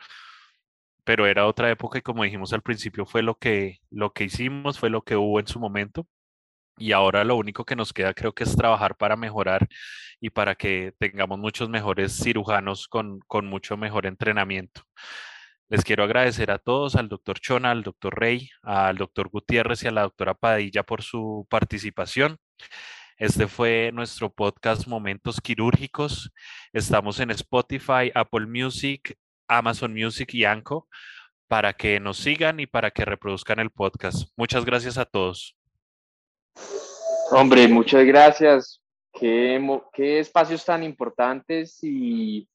pero 1.03 1.25
era 1.27 1.47
otra 1.47 1.71
época 1.71 1.97
y 1.99 2.01
como 2.01 2.23
dijimos 2.23 2.53
al 2.53 2.61
principio 2.61 3.05
fue 3.05 3.23
lo 3.23 3.35
que, 3.35 3.79
lo 3.89 4.13
que 4.13 4.25
hicimos, 4.25 4.79
fue 4.79 4.89
lo 4.89 5.03
que 5.03 5.15
hubo 5.15 5.39
en 5.39 5.47
su 5.47 5.59
momento. 5.59 6.07
Y 6.77 6.91
ahora 6.93 7.23
lo 7.23 7.35
único 7.37 7.65
que 7.65 7.75
nos 7.75 7.93
queda 7.93 8.13
creo 8.13 8.33
que 8.33 8.43
es 8.45 8.55
trabajar 8.55 8.95
para 8.97 9.15
mejorar 9.15 9.67
y 10.19 10.29
para 10.31 10.55
que 10.55 10.93
tengamos 10.99 11.39
muchos 11.39 11.69
mejores 11.69 12.13
cirujanos 12.23 12.87
con, 12.87 13.19
con 13.27 13.47
mucho 13.47 13.77
mejor 13.77 14.05
entrenamiento. 14.07 14.83
Les 15.69 15.83
quiero 15.83 16.03
agradecer 16.03 16.51
a 16.51 16.59
todos, 16.59 16.95
al 16.95 17.09
doctor 17.09 17.39
Chona, 17.39 17.71
al 17.71 17.83
doctor 17.83 18.19
Rey, 18.19 18.49
al 18.63 18.97
doctor 18.97 19.29
Gutiérrez 19.29 19.83
y 19.83 19.87
a 19.87 19.91
la 19.91 20.03
doctora 20.03 20.35
Padilla 20.35 20.83
por 20.83 21.01
su 21.03 21.47
participación. 21.49 22.37
Este 23.23 23.47
fue 23.47 23.89
nuestro 23.93 24.29
podcast 24.29 24.85
Momentos 24.85 25.39
Quirúrgicos. 25.39 26.29
Estamos 26.73 27.21
en 27.21 27.31
Spotify, 27.31 28.11
Apple 28.13 28.47
Music, 28.47 29.17
Amazon 29.47 29.93
Music 29.93 30.33
y 30.33 30.43
Anco 30.43 30.89
para 31.47 31.71
que 31.71 32.01
nos 32.01 32.17
sigan 32.17 32.59
y 32.59 32.67
para 32.67 32.91
que 32.91 33.05
reproduzcan 33.05 33.59
el 33.59 33.69
podcast. 33.69 34.27
Muchas 34.35 34.65
gracias 34.65 34.97
a 34.97 35.05
todos. 35.05 35.55
Hombre, 37.31 37.65
muchas 37.69 38.03
gracias. 38.03 38.81
Qué, 39.13 39.57
espacios 40.19 40.65
tan 40.65 40.83
importantes 40.83 41.81
y 41.81 42.45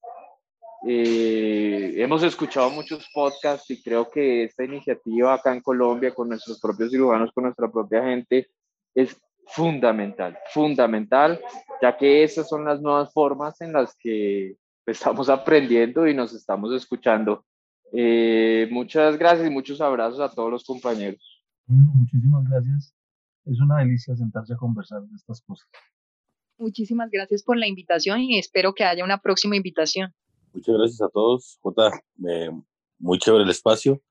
eh, 0.86 1.94
hemos 1.96 2.22
escuchado 2.22 2.68
muchos 2.68 3.08
podcasts 3.14 3.70
y 3.70 3.82
creo 3.82 4.10
que 4.10 4.44
esta 4.44 4.64
iniciativa 4.64 5.32
acá 5.32 5.50
en 5.50 5.62
Colombia 5.62 6.14
con 6.14 6.28
nuestros 6.28 6.60
propios 6.60 6.90
cirujanos, 6.90 7.32
con 7.32 7.44
nuestra 7.44 7.72
propia 7.72 8.04
gente, 8.04 8.50
es 8.94 9.18
fundamental, 9.48 10.38
fundamental, 10.52 11.40
ya 11.82 11.96
que 11.96 12.22
esas 12.22 12.48
son 12.48 12.64
las 12.64 12.80
nuevas 12.80 13.12
formas 13.12 13.60
en 13.60 13.72
las 13.72 13.96
que 13.96 14.56
pues, 14.84 14.98
estamos 14.98 15.28
aprendiendo 15.28 16.06
y 16.06 16.14
nos 16.14 16.32
estamos 16.34 16.72
escuchando. 16.74 17.44
Eh, 17.92 18.68
muchas 18.70 19.18
gracias 19.18 19.46
y 19.46 19.50
muchos 19.50 19.80
abrazos 19.80 20.20
a 20.20 20.34
todos 20.34 20.50
los 20.50 20.64
compañeros. 20.64 21.42
Bueno, 21.66 21.90
muchísimas 21.94 22.44
gracias. 22.48 22.94
Es 23.46 23.60
una 23.60 23.78
delicia 23.78 24.14
sentarse 24.14 24.52
a 24.52 24.56
conversar 24.56 25.02
de 25.02 25.16
estas 25.16 25.40
cosas. 25.42 25.68
Muchísimas 26.58 27.10
gracias 27.10 27.42
por 27.42 27.56
la 27.56 27.66
invitación 27.66 28.20
y 28.20 28.38
espero 28.38 28.74
que 28.74 28.84
haya 28.84 29.04
una 29.04 29.18
próxima 29.18 29.56
invitación. 29.56 30.12
Muchas 30.52 30.76
gracias 30.76 31.00
a 31.00 31.08
todos, 31.08 31.58
Jota. 31.62 31.90
Eh, 32.28 32.50
muy 32.98 33.18
chévere 33.18 33.44
el 33.44 33.50
espacio 33.50 34.02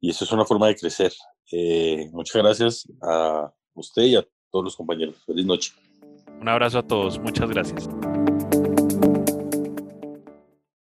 y 0.00 0.10
eso 0.10 0.24
es 0.24 0.32
una 0.32 0.44
forma 0.44 0.68
de 0.68 0.76
crecer. 0.76 1.12
Eh, 1.50 2.08
muchas 2.12 2.42
gracias 2.42 2.88
a 3.02 3.52
usted 3.74 4.02
y 4.02 4.16
a 4.16 4.24
todos 4.50 4.64
los 4.64 4.76
compañeros. 4.76 5.16
Feliz 5.26 5.46
noche. 5.46 5.72
Un 6.40 6.48
abrazo 6.48 6.78
a 6.78 6.82
todos. 6.82 7.18
Muchas 7.18 7.48
gracias. 7.50 7.88